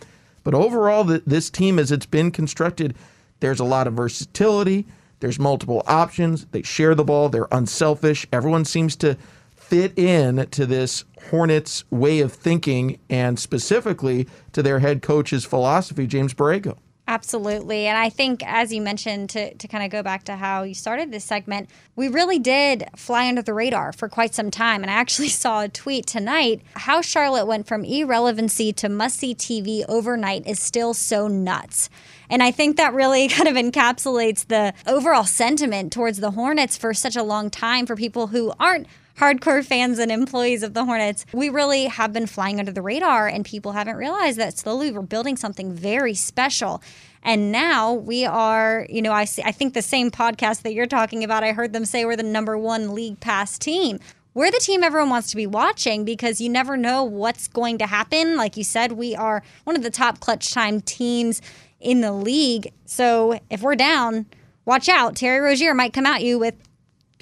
But 0.44 0.54
overall, 0.54 1.04
this 1.04 1.50
team, 1.50 1.78
as 1.78 1.92
it's 1.92 2.06
been 2.06 2.30
constructed, 2.30 2.94
there's 3.40 3.60
a 3.60 3.64
lot 3.64 3.86
of 3.86 3.94
versatility. 3.94 4.86
There's 5.20 5.38
multiple 5.38 5.82
options. 5.86 6.46
They 6.52 6.62
share 6.62 6.94
the 6.94 7.04
ball. 7.04 7.28
They're 7.28 7.48
unselfish. 7.50 8.26
Everyone 8.32 8.64
seems 8.64 8.96
to 8.96 9.16
fit 9.56 9.98
in 9.98 10.46
to 10.50 10.64
this 10.64 11.04
Hornets 11.30 11.84
way 11.90 12.20
of 12.20 12.32
thinking 12.32 12.98
and 13.10 13.38
specifically 13.38 14.26
to 14.52 14.62
their 14.62 14.78
head 14.78 15.02
coach's 15.02 15.44
philosophy, 15.44 16.06
James 16.06 16.32
Borrego. 16.32 16.78
Absolutely. 17.08 17.86
And 17.86 17.96
I 17.96 18.10
think, 18.10 18.42
as 18.44 18.70
you 18.70 18.82
mentioned, 18.82 19.30
to, 19.30 19.54
to 19.54 19.66
kind 19.66 19.82
of 19.82 19.90
go 19.90 20.02
back 20.02 20.24
to 20.24 20.36
how 20.36 20.62
you 20.62 20.74
started 20.74 21.10
this 21.10 21.24
segment, 21.24 21.70
we 21.96 22.06
really 22.06 22.38
did 22.38 22.84
fly 22.96 23.26
under 23.26 23.40
the 23.40 23.54
radar 23.54 23.94
for 23.94 24.10
quite 24.10 24.34
some 24.34 24.50
time. 24.50 24.82
And 24.82 24.90
I 24.90 24.94
actually 24.94 25.28
saw 25.30 25.62
a 25.62 25.70
tweet 25.70 26.06
tonight 26.06 26.60
how 26.76 27.00
Charlotte 27.00 27.46
went 27.46 27.66
from 27.66 27.82
irrelevancy 27.82 28.74
to 28.74 28.90
must 28.90 29.18
see 29.18 29.34
TV 29.34 29.86
overnight 29.88 30.46
is 30.46 30.60
still 30.60 30.92
so 30.92 31.28
nuts. 31.28 31.88
And 32.28 32.42
I 32.42 32.50
think 32.50 32.76
that 32.76 32.92
really 32.92 33.26
kind 33.28 33.48
of 33.48 33.56
encapsulates 33.56 34.46
the 34.46 34.74
overall 34.86 35.24
sentiment 35.24 35.94
towards 35.94 36.20
the 36.20 36.32
Hornets 36.32 36.76
for 36.76 36.92
such 36.92 37.16
a 37.16 37.22
long 37.22 37.48
time 37.48 37.86
for 37.86 37.96
people 37.96 38.26
who 38.26 38.52
aren't 38.60 38.86
hardcore 39.18 39.64
fans 39.64 39.98
and 39.98 40.12
employees 40.12 40.62
of 40.62 40.74
the 40.74 40.84
Hornets, 40.84 41.26
we 41.32 41.48
really 41.48 41.86
have 41.86 42.12
been 42.12 42.26
flying 42.26 42.60
under 42.60 42.70
the 42.70 42.82
radar, 42.82 43.26
and 43.26 43.44
people 43.44 43.72
haven't 43.72 43.96
realized 43.96 44.38
that 44.38 44.56
slowly 44.56 44.92
we're 44.92 45.02
building 45.02 45.36
something 45.36 45.72
very 45.72 46.14
special. 46.14 46.80
And 47.24 47.50
now 47.50 47.92
we 47.92 48.24
are, 48.24 48.86
you 48.88 49.02
know, 49.02 49.12
I 49.12 49.24
see, 49.24 49.42
I 49.42 49.50
think 49.50 49.74
the 49.74 49.82
same 49.82 50.12
podcast 50.12 50.62
that 50.62 50.72
you're 50.72 50.86
talking 50.86 51.24
about, 51.24 51.42
I 51.42 51.52
heard 51.52 51.72
them 51.72 51.84
say 51.84 52.04
we're 52.04 52.14
the 52.14 52.22
number 52.22 52.56
one 52.56 52.94
league 52.94 53.18
pass 53.18 53.58
team. 53.58 53.98
we're 54.34 54.52
the 54.52 54.60
team 54.60 54.84
everyone 54.84 55.10
wants 55.10 55.30
to 55.30 55.36
be 55.36 55.48
watching 55.48 56.04
because 56.04 56.40
you 56.40 56.48
never 56.48 56.76
know 56.76 57.02
what's 57.02 57.48
going 57.48 57.76
to 57.78 57.86
happen. 57.86 58.36
Like 58.36 58.56
you 58.56 58.62
said, 58.62 58.92
we 58.92 59.16
are 59.16 59.42
one 59.64 59.74
of 59.74 59.82
the 59.82 59.90
top 59.90 60.20
clutch 60.20 60.52
time 60.52 60.80
teams 60.80 61.42
in 61.80 62.02
the 62.02 62.12
league. 62.12 62.72
So 62.84 63.40
if 63.50 63.62
we're 63.62 63.74
down, 63.74 64.26
watch 64.64 64.88
out. 64.88 65.16
Terry 65.16 65.40
Rozier 65.40 65.74
might 65.74 65.92
come 65.92 66.06
at 66.06 66.22
you 66.22 66.38
with 66.38 66.54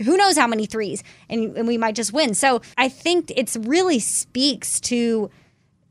who 0.05 0.17
knows 0.17 0.37
how 0.37 0.47
many 0.47 0.67
threes 0.67 1.03
and, 1.29 1.57
and 1.57 1.67
we 1.67 1.79
might 1.79 1.95
just 1.95 2.13
win. 2.13 2.35
So 2.35 2.61
I 2.77 2.89
think 2.89 3.33
it's 3.37 3.57
really 3.57 3.99
speaks 3.99 4.81
to 4.83 5.31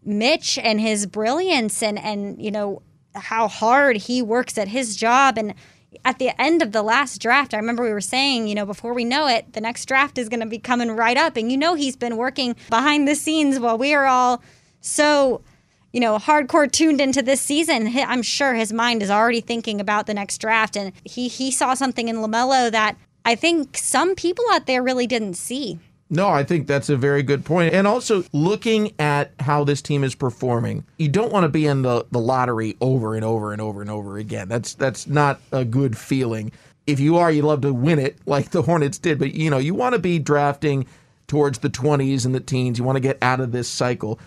Mitch 0.03 0.57
and 0.57 0.79
his 0.79 1.05
brilliance 1.05 1.81
and 1.81 1.97
and 1.97 2.41
you 2.41 2.51
know 2.51 2.81
how 3.15 3.47
hard 3.47 3.97
he 3.97 4.21
works 4.21 4.57
at 4.57 4.67
his 4.67 4.95
job 4.95 5.37
and 5.37 5.55
at 6.03 6.19
the 6.19 6.39
end 6.41 6.61
of 6.61 6.71
the 6.71 6.83
last 6.83 7.21
draft, 7.21 7.53
I 7.53 7.57
remember 7.57 7.83
we 7.83 7.93
were 7.93 8.01
saying, 8.01 8.47
you 8.47 8.55
know, 8.55 8.65
before 8.65 8.93
we 8.93 9.05
know 9.05 9.27
it, 9.27 9.53
the 9.53 9.61
next 9.61 9.85
draft 9.85 10.17
is 10.17 10.27
going 10.27 10.41
to 10.41 10.45
be 10.45 10.59
coming 10.59 10.91
right 10.91 11.15
up. 11.15 11.37
And 11.37 11.51
you 11.51 11.57
know, 11.57 11.75
he's 11.75 11.95
been 11.95 12.17
working 12.17 12.55
behind 12.69 13.07
the 13.07 13.15
scenes 13.15 13.59
while 13.59 13.77
we 13.77 13.93
are 13.93 14.05
all 14.05 14.43
so, 14.81 15.41
you 15.93 15.99
know, 15.99 16.17
hardcore 16.17 16.71
tuned 16.71 17.01
into 17.01 17.21
this 17.21 17.41
season. 17.41 17.87
I'm 17.95 18.21
sure 18.21 18.53
his 18.53 18.73
mind 18.73 19.01
is 19.01 19.09
already 19.09 19.41
thinking 19.41 19.79
about 19.79 20.05
the 20.05 20.13
next 20.13 20.37
draft. 20.39 20.75
And 20.75 20.91
he, 21.03 21.27
he 21.27 21.49
saw 21.49 21.73
something 21.73 22.07
in 22.07 22.17
LaMelo 22.17 22.71
that 22.71 22.97
I 23.25 23.35
think 23.35 23.75
some 23.77 24.15
people 24.15 24.45
out 24.51 24.67
there 24.67 24.83
really 24.83 25.07
didn't 25.07 25.33
see. 25.33 25.79
No, 26.09 26.29
I 26.29 26.43
think 26.43 26.67
that's 26.67 26.89
a 26.89 26.95
very 26.95 27.23
good 27.23 27.43
point. 27.43 27.73
And 27.73 27.87
also 27.87 28.23
looking 28.31 28.93
at 28.99 29.31
how 29.39 29.63
this 29.63 29.81
team 29.81 30.03
is 30.03 30.13
performing, 30.13 30.85
you 30.97 31.09
don't 31.09 31.31
want 31.31 31.45
to 31.45 31.49
be 31.49 31.65
in 31.65 31.81
the, 31.81 32.05
the 32.11 32.19
lottery 32.19 32.77
over 32.79 33.15
and 33.15 33.25
over 33.25 33.51
and 33.51 33.61
over 33.61 33.81
and 33.81 33.89
over 33.89 34.17
again. 34.17 34.47
That's 34.47 34.75
that's 34.75 35.07
not 35.07 35.41
a 35.51 35.65
good 35.65 35.97
feeling. 35.97 36.51
If 36.85 36.99
you 36.99 37.17
are, 37.17 37.31
you 37.31 37.41
love 37.41 37.61
to 37.61 37.73
win 37.73 37.97
it 37.97 38.19
like 38.27 38.51
the 38.51 38.61
Hornets 38.61 38.99
did, 38.99 39.17
but 39.17 39.33
you 39.33 39.49
know, 39.49 39.57
you 39.57 39.73
want 39.73 39.93
to 39.93 39.99
be 39.99 40.19
drafting 40.19 40.85
towards 41.27 41.57
the 41.59 41.71
20s 41.71 42.23
and 42.25 42.35
the 42.35 42.39
teens. 42.39 42.77
You 42.77 42.83
want 42.83 42.97
to 42.97 43.01
get 43.01 43.17
out 43.23 43.39
of 43.39 43.51
this 43.51 43.67
cycle. 43.67 44.19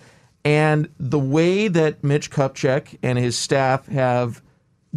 And 0.43 0.89
the 0.99 1.19
way 1.19 1.69
that 1.69 2.03
Mitch 2.03 2.29
Kupchak 2.29 2.97
and 3.01 3.17
his 3.17 3.37
staff 3.37 3.87
have 3.87 4.41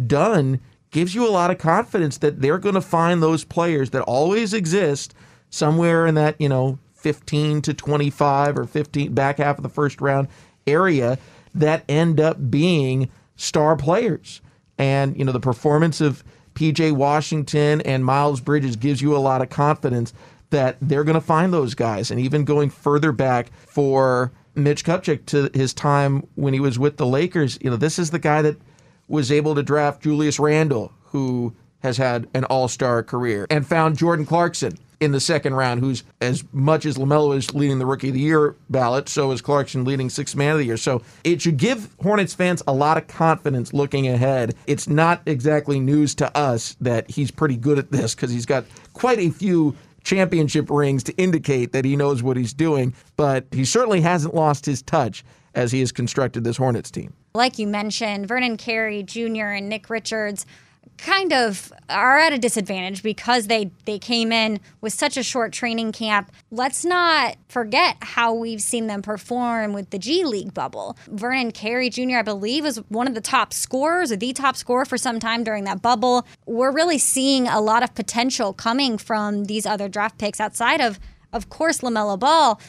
done 0.05 0.59
gives 0.93 1.13
you 1.13 1.27
a 1.27 1.29
lot 1.29 1.51
of 1.51 1.57
confidence 1.57 2.19
that 2.19 2.39
they're 2.39 2.59
going 2.59 2.75
to 2.75 2.81
find 2.81 3.21
those 3.21 3.43
players 3.43 3.89
that 3.89 4.03
always 4.03 4.53
exist 4.53 5.13
somewhere 5.49 6.07
in 6.07 6.15
that, 6.15 6.39
you 6.39 6.47
know, 6.47 6.79
15 6.93 7.61
to 7.63 7.73
25 7.73 8.57
or 8.57 8.65
15 8.65 9.13
back 9.13 9.39
half 9.39 9.57
of 9.57 9.63
the 9.63 9.69
first 9.69 9.99
round 9.99 10.29
area 10.65 11.17
that 11.53 11.83
end 11.89 12.21
up 12.21 12.49
being 12.49 13.09
star 13.35 13.75
players. 13.75 14.39
And, 14.77 15.17
you 15.17 15.25
know, 15.25 15.31
the 15.31 15.39
performance 15.39 15.99
of 15.99 16.23
PJ 16.53 16.93
Washington 16.93 17.81
and 17.81 18.05
Miles 18.05 18.39
Bridges 18.39 18.75
gives 18.75 19.01
you 19.01 19.15
a 19.15 19.17
lot 19.17 19.41
of 19.41 19.49
confidence 19.49 20.13
that 20.51 20.77
they're 20.79 21.03
going 21.03 21.15
to 21.15 21.21
find 21.21 21.51
those 21.51 21.73
guys. 21.73 22.11
And 22.11 22.19
even 22.19 22.45
going 22.45 22.69
further 22.69 23.11
back 23.11 23.51
for 23.67 24.31
Mitch 24.53 24.85
Kupchak 24.85 25.25
to 25.25 25.49
his 25.57 25.73
time 25.73 26.27
when 26.35 26.53
he 26.53 26.59
was 26.59 26.77
with 26.77 26.97
the 26.97 27.07
Lakers, 27.07 27.57
you 27.61 27.71
know, 27.71 27.77
this 27.77 27.97
is 27.97 28.11
the 28.11 28.19
guy 28.19 28.43
that 28.43 28.57
was 29.07 29.31
able 29.31 29.55
to 29.55 29.63
draft 29.63 30.01
Julius 30.03 30.39
Randle, 30.39 30.91
who 31.05 31.53
has 31.79 31.97
had 31.97 32.27
an 32.33 32.45
all 32.45 32.67
star 32.67 33.03
career, 33.03 33.45
and 33.49 33.67
found 33.67 33.97
Jordan 33.97 34.25
Clarkson 34.25 34.77
in 35.03 35.11
the 35.11 35.19
second 35.19 35.53
round, 35.53 35.81
who's 35.81 36.03
as 36.21 36.43
much 36.53 36.85
as 36.85 36.97
LaMelo 36.97 37.35
is 37.35 37.53
leading 37.53 37.77
the 37.77 37.85
Rookie 37.85 38.07
of 38.07 38.13
the 38.13 38.21
Year 38.21 38.55
ballot, 38.69 39.09
so 39.09 39.31
is 39.31 39.41
Clarkson 39.41 39.83
leading 39.83 40.09
Sixth 40.09 40.35
Man 40.35 40.53
of 40.53 40.59
the 40.59 40.65
Year. 40.65 40.77
So 40.77 41.01
it 41.25 41.41
should 41.41 41.57
give 41.57 41.93
Hornets 42.01 42.33
fans 42.33 42.63
a 42.67 42.73
lot 42.73 42.97
of 42.97 43.07
confidence 43.07 43.73
looking 43.73 44.07
ahead. 44.07 44.55
It's 44.65 44.87
not 44.87 45.21
exactly 45.25 45.79
news 45.79 46.15
to 46.15 46.37
us 46.37 46.77
that 46.79 47.11
he's 47.11 47.31
pretty 47.31 47.57
good 47.57 47.77
at 47.77 47.91
this 47.91 48.15
because 48.15 48.31
he's 48.31 48.45
got 48.45 48.63
quite 48.93 49.19
a 49.19 49.29
few 49.29 49.75
championship 50.03 50.69
rings 50.69 51.03
to 51.03 51.13
indicate 51.17 51.71
that 51.73 51.85
he 51.85 51.95
knows 51.95 52.23
what 52.23 52.37
he's 52.37 52.53
doing, 52.53 52.93
but 53.17 53.45
he 53.51 53.65
certainly 53.65 54.01
hasn't 54.01 54.33
lost 54.33 54.65
his 54.65 54.81
touch 54.81 55.23
as 55.53 55.71
he 55.71 55.81
has 55.81 55.91
constructed 55.91 56.43
this 56.43 56.57
Hornets 56.57 56.91
team. 56.91 57.13
Like 57.35 57.57
you 57.57 57.65
mentioned, 57.65 58.27
Vernon 58.27 58.57
Carey 58.57 59.01
Jr. 59.01 59.47
and 59.47 59.67
Nick 59.67 59.89
Richards 59.89 60.45
kind 60.99 61.33
of 61.33 61.73
are 61.89 62.19
at 62.19 62.31
a 62.31 62.37
disadvantage 62.37 63.01
because 63.01 63.47
they 63.47 63.71
they 63.85 63.97
came 63.97 64.31
in 64.31 64.59
with 64.81 64.93
such 64.93 65.17
a 65.17 65.23
short 65.23 65.51
training 65.51 65.93
camp. 65.93 66.31
Let's 66.51 66.85
not 66.85 67.37
forget 67.49 67.97
how 68.01 68.35
we've 68.35 68.61
seen 68.61 68.85
them 68.85 69.01
perform 69.01 69.73
with 69.73 69.89
the 69.89 69.97
G 69.97 70.23
League 70.23 70.53
bubble. 70.53 70.95
Vernon 71.07 71.51
Carey 71.51 71.89
Jr. 71.89 72.17
I 72.17 72.21
believe 72.21 72.65
was 72.65 72.77
one 72.89 73.07
of 73.07 73.15
the 73.15 73.19
top 73.19 73.51
scorers 73.51 74.11
or 74.11 74.15
the 74.15 74.31
top 74.31 74.55
scorer 74.55 74.85
for 74.85 74.99
some 74.99 75.19
time 75.19 75.43
during 75.43 75.63
that 75.63 75.81
bubble. 75.81 76.27
We're 76.45 76.71
really 76.71 76.99
seeing 76.99 77.47
a 77.47 77.59
lot 77.59 77.81
of 77.81 77.95
potential 77.95 78.53
coming 78.53 78.99
from 78.99 79.45
these 79.45 79.65
other 79.65 79.89
draft 79.89 80.19
picks 80.19 80.39
outside 80.39 80.81
of 80.81 80.99
of 81.31 81.49
course 81.49 81.79
LaMelo 81.79 82.19
Ball. 82.19 82.61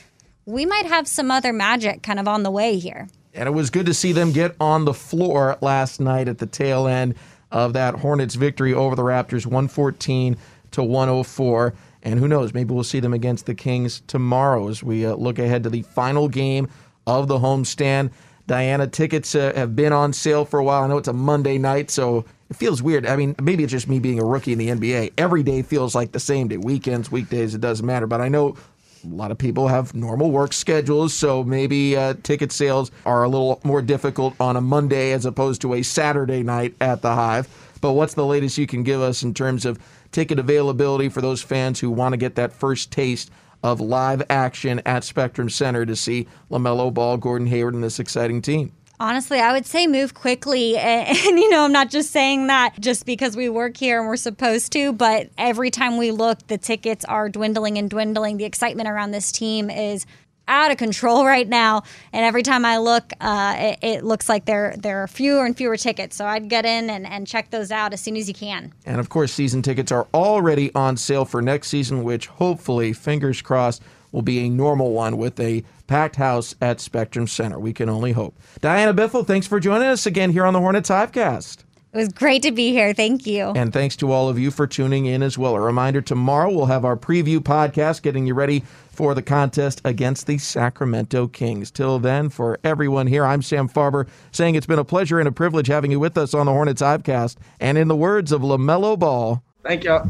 We 0.47 0.65
might 0.65 0.87
have 0.87 1.07
some 1.07 1.31
other 1.31 1.53
magic 1.53 2.03
kind 2.03 2.19
of 2.19 2.27
on 2.27 2.45
the 2.45 2.51
way 2.51 2.79
here. 2.79 3.09
And 3.35 3.49
it 3.49 3.53
was 3.53 3.71
good 3.71 3.87
to 3.87 3.95
see 3.95 4.13
them 4.13 4.33
get 4.33 4.55
on 4.61 4.85
the 4.85 4.95
floor 4.95 5.59
last 5.61 6.01
night 6.01 6.29
at 6.29 6.39
the 6.39 6.47
tail 6.47 6.87
end 6.87 7.17
of 7.51 7.73
that 7.73 7.97
Hornets 7.97 8.37
victory 8.37 8.73
over 8.73 8.95
the 8.95 9.03
Raptors, 9.03 9.45
114 9.45 10.37
to 10.73 10.83
104. 10.83 11.75
And 12.03 12.21
who 12.21 12.29
knows, 12.29 12.55
maybe 12.55 12.73
we'll 12.73 12.85
see 12.85 13.01
them 13.01 13.15
against 13.15 13.47
the 13.47 13.55
Kings 13.55 14.03
tomorrow 14.07 14.69
as 14.69 14.83
we 14.83 15.05
uh, 15.05 15.15
look 15.15 15.39
ahead 15.39 15.65
to 15.65 15.71
the 15.71 15.83
final 15.83 16.29
game 16.29 16.69
of 17.07 17.29
the 17.29 17.39
homestand. 17.39 18.11
Diana, 18.47 18.87
tickets 18.87 19.35
uh, 19.35 19.53
have 19.57 19.75
been 19.75 19.93
on 19.93 20.13
sale 20.13 20.45
for 20.45 20.61
a 20.61 20.65
while. 20.65 20.83
I 20.83 20.87
know 20.87 20.99
it's 20.99 21.09
a 21.09 21.15
Monday 21.15 21.57
night, 21.57 21.91
so 21.91 22.27
it 22.51 22.57
feels 22.57 22.83
weird. 22.83 23.07
I 23.07 23.17
mean, 23.17 23.35
maybe 23.41 23.65
it's 23.65 23.71
just 23.71 23.89
me 23.89 23.99
being 23.99 24.21
a 24.21 24.25
rookie 24.25 24.53
in 24.53 24.59
the 24.59 24.69
NBA. 24.69 25.15
Every 25.17 25.43
day 25.43 25.63
feels 25.63 25.95
like 25.95 26.13
the 26.13 26.21
same 26.21 26.49
day. 26.49 26.59
Weekends, 26.59 27.11
weekdays, 27.11 27.55
it 27.55 27.63
doesn't 27.63 27.87
matter. 27.87 28.07
But 28.07 28.21
I 28.21 28.29
know 28.29 28.57
a 29.05 29.15
lot 29.15 29.31
of 29.31 29.39
people 29.39 29.69
have 29.69 29.95
normal 29.95 30.31
work 30.31 30.53
schedules, 30.53 31.13
so 31.13 31.45
maybe 31.45 31.97
uh, 31.97 32.15
ticket 32.23 32.53
sales 32.53 32.91
are 33.05 33.23
a 33.23 33.29
little 33.29 33.61
more 33.65 33.83
difficult 33.83 34.35
on 34.41 34.57
a 34.57 34.61
Monday 34.61 35.13
as 35.13 35.27
opposed 35.27 35.61
to 35.63 35.75
a 35.75 35.83
Saturday 35.83 36.43
night 36.43 36.75
at 36.81 37.03
the 37.03 37.15
Hive. 37.15 37.49
But 37.81 37.93
what's 37.93 38.15
the 38.15 38.25
latest 38.25 38.57
you 38.57 38.67
can 38.67 38.83
give 38.83 39.01
us 39.01 39.23
in 39.23 39.35
terms 39.35 39.67
of 39.67 39.79
ticket 40.11 40.39
availability 40.39 41.09
for 41.09 41.21
those 41.21 41.43
fans 41.43 41.81
who 41.81 41.91
want 41.91 42.15
to 42.15 42.17
get 42.17 42.35
that 42.37 42.53
first 42.53 42.91
taste 42.91 43.31
of 43.63 43.81
live 43.81 44.23
action 44.31 44.81
at 44.87 45.05
Spectrum 45.05 45.51
Center 45.51 45.85
to 45.87 45.97
see 45.97 46.27
LaMelo 46.51 46.93
Ball, 46.93 47.17
Gordon 47.17 47.47
Hayward, 47.49 47.75
and 47.75 47.83
this 47.83 47.99
exciting 47.99 48.43
team? 48.43 48.73
Honestly, 49.01 49.41
I 49.41 49.53
would 49.53 49.67
say 49.67 49.87
move 49.87 50.15
quickly. 50.15 50.77
And, 50.77 51.09
and, 51.27 51.39
you 51.39 51.51
know, 51.51 51.65
I'm 51.65 51.73
not 51.73 51.91
just 51.91 52.11
saying 52.11 52.47
that 52.47 52.79
just 52.79 53.07
because 53.07 53.37
we 53.37 53.49
work 53.49 53.77
here 53.77 53.99
and 53.99 54.09
we're 54.09 54.17
supposed 54.17 54.73
to, 54.73 54.93
but 54.93 55.31
every 55.37 55.71
time 55.71 55.97
we 55.97 56.11
look, 56.11 56.47
the 56.47 56.59
tickets 56.59 57.05
are 57.05 57.29
dwindling 57.29 57.79
and 57.79 57.91
dwindling. 57.91 58.37
The 58.37 58.45
excitement 58.45 58.89
around 58.89 59.11
this 59.11 59.33
team 59.33 59.71
is 59.71 60.07
out 60.47 60.71
of 60.71 60.77
control 60.77 61.25
right 61.27 61.49
now. 61.49 61.83
And 62.13 62.25
every 62.25 62.43
time 62.43 62.65
I 62.65 62.79
look, 62.79 63.13
uh, 63.21 63.55
it, 63.59 63.79
it, 63.83 64.05
looks 64.05 64.29
like 64.29 64.45
there 64.45 64.75
there 64.77 65.03
are 65.03 65.09
fewer 65.09 65.45
and 65.45 65.57
fewer 65.57 65.77
tickets. 65.77 66.17
So 66.17 66.27
I'd 66.27 66.49
get 66.49 66.65
in 66.65 66.91
and, 66.91 67.07
and 67.07 67.27
check 67.27 67.51
those 67.51 67.71
out 67.71 67.93
as 67.93 68.01
soon 68.01 68.17
as 68.17 68.29
you 68.29 68.35
can. 68.35 68.73
And 68.87 69.01
of 69.01 69.09
course, 69.09 69.33
season 69.33 69.63
tickets 69.63 69.91
are 69.93 70.07
already 70.15 70.75
on 70.75 70.97
sale 70.97 71.25
for 71.25 71.43
next 71.43 71.69
season, 71.69 72.03
which 72.05 72.27
hopefully, 72.27 72.93
fingers 72.93 73.41
crossed, 73.43 73.83
will 74.15 74.23
be 74.23 74.39
a 74.39 74.49
normal 74.49 74.93
one 74.93 75.17
with 75.19 75.39
a 75.41 75.65
packed 75.89 76.17
house 76.17 76.55
at 76.63 76.81
Spectrum 76.81 77.27
Center. 77.27 77.59
We 77.59 77.73
can 77.73 77.89
only 77.89 78.13
hope. 78.13 78.39
Diana 78.61 78.95
Biffle, 78.95 79.27
thanks 79.27 79.49
for 79.49 79.59
joining 79.59 79.89
us 79.89 80.07
again 80.07 80.31
here 80.31 80.47
on 80.47 80.55
the 80.55 80.61
Hornets 80.61 80.89
Hivecast. 80.89 81.65
It 81.93 81.97
was 81.97 82.09
great 82.09 82.43
to 82.43 82.53
be 82.53 82.71
here. 82.71 82.95
Thank 82.95 83.27
you. 83.27 83.53
And 83.55 83.73
thanks 83.73 83.97
to 83.97 84.11
all 84.11 84.29
of 84.29 84.39
you 84.39 84.51
for 84.51 84.67
tuning 84.67 85.07
in 85.07 85.23
as 85.23 85.37
well. 85.37 85.55
A 85.55 85.61
reminder 85.61 86.01
tomorrow 86.01 86.51
we'll 86.51 86.67
have 86.67 86.85
our 86.85 86.97
preview 86.97 87.39
podcast 87.39 88.03
getting 88.03 88.27
you 88.27 88.35
ready 88.35 88.65
for 88.89 89.15
the 89.15 89.23
contest 89.23 89.81
against 89.85 90.27
the 90.27 90.39
Sacramento 90.39 91.29
Kings. 91.29 91.71
Till 91.71 91.99
then, 91.99 92.31
for 92.31 92.59
everyone 92.65 93.09
here, 93.09 93.25
I'm 93.25 93.43
Sam 93.43 93.69
Farber 93.69 94.09
saying 94.31 94.55
it's 94.55 94.67
been 94.67 94.79
a 94.79 94.85
pleasure 94.85 95.19
and 95.19 95.29
a 95.29 95.33
privilege 95.33 95.67
having 95.67 95.91
you 95.91 96.01
with 96.01 96.17
us 96.17 96.35
on 96.35 96.47
the 96.47 96.53
Hornets 96.53 96.83
Hivecast. 96.83 97.37
And 97.61 97.79
in 97.79 97.89
the 97.89 97.97
words 97.97 98.31
of 98.33 98.43
LaMelo 98.43 98.99
Ball, 98.99 99.43
thank 99.63 99.85
y'all. 99.85 100.09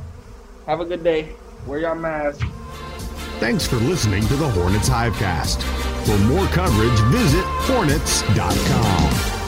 Have 0.66 0.80
a 0.80 0.84
good 0.84 1.04
day. 1.04 1.30
Wear 1.66 1.80
your 1.80 1.94
mask. 1.94 2.46
Thanks 3.44 3.66
for 3.66 3.76
listening 3.76 4.26
to 4.28 4.36
the 4.36 4.48
Hornets 4.48 4.88
Hivecast. 4.88 5.62
For 6.06 6.16
more 6.32 6.46
coverage, 6.46 6.98
visit 7.12 7.44
hornets.com. 7.44 9.43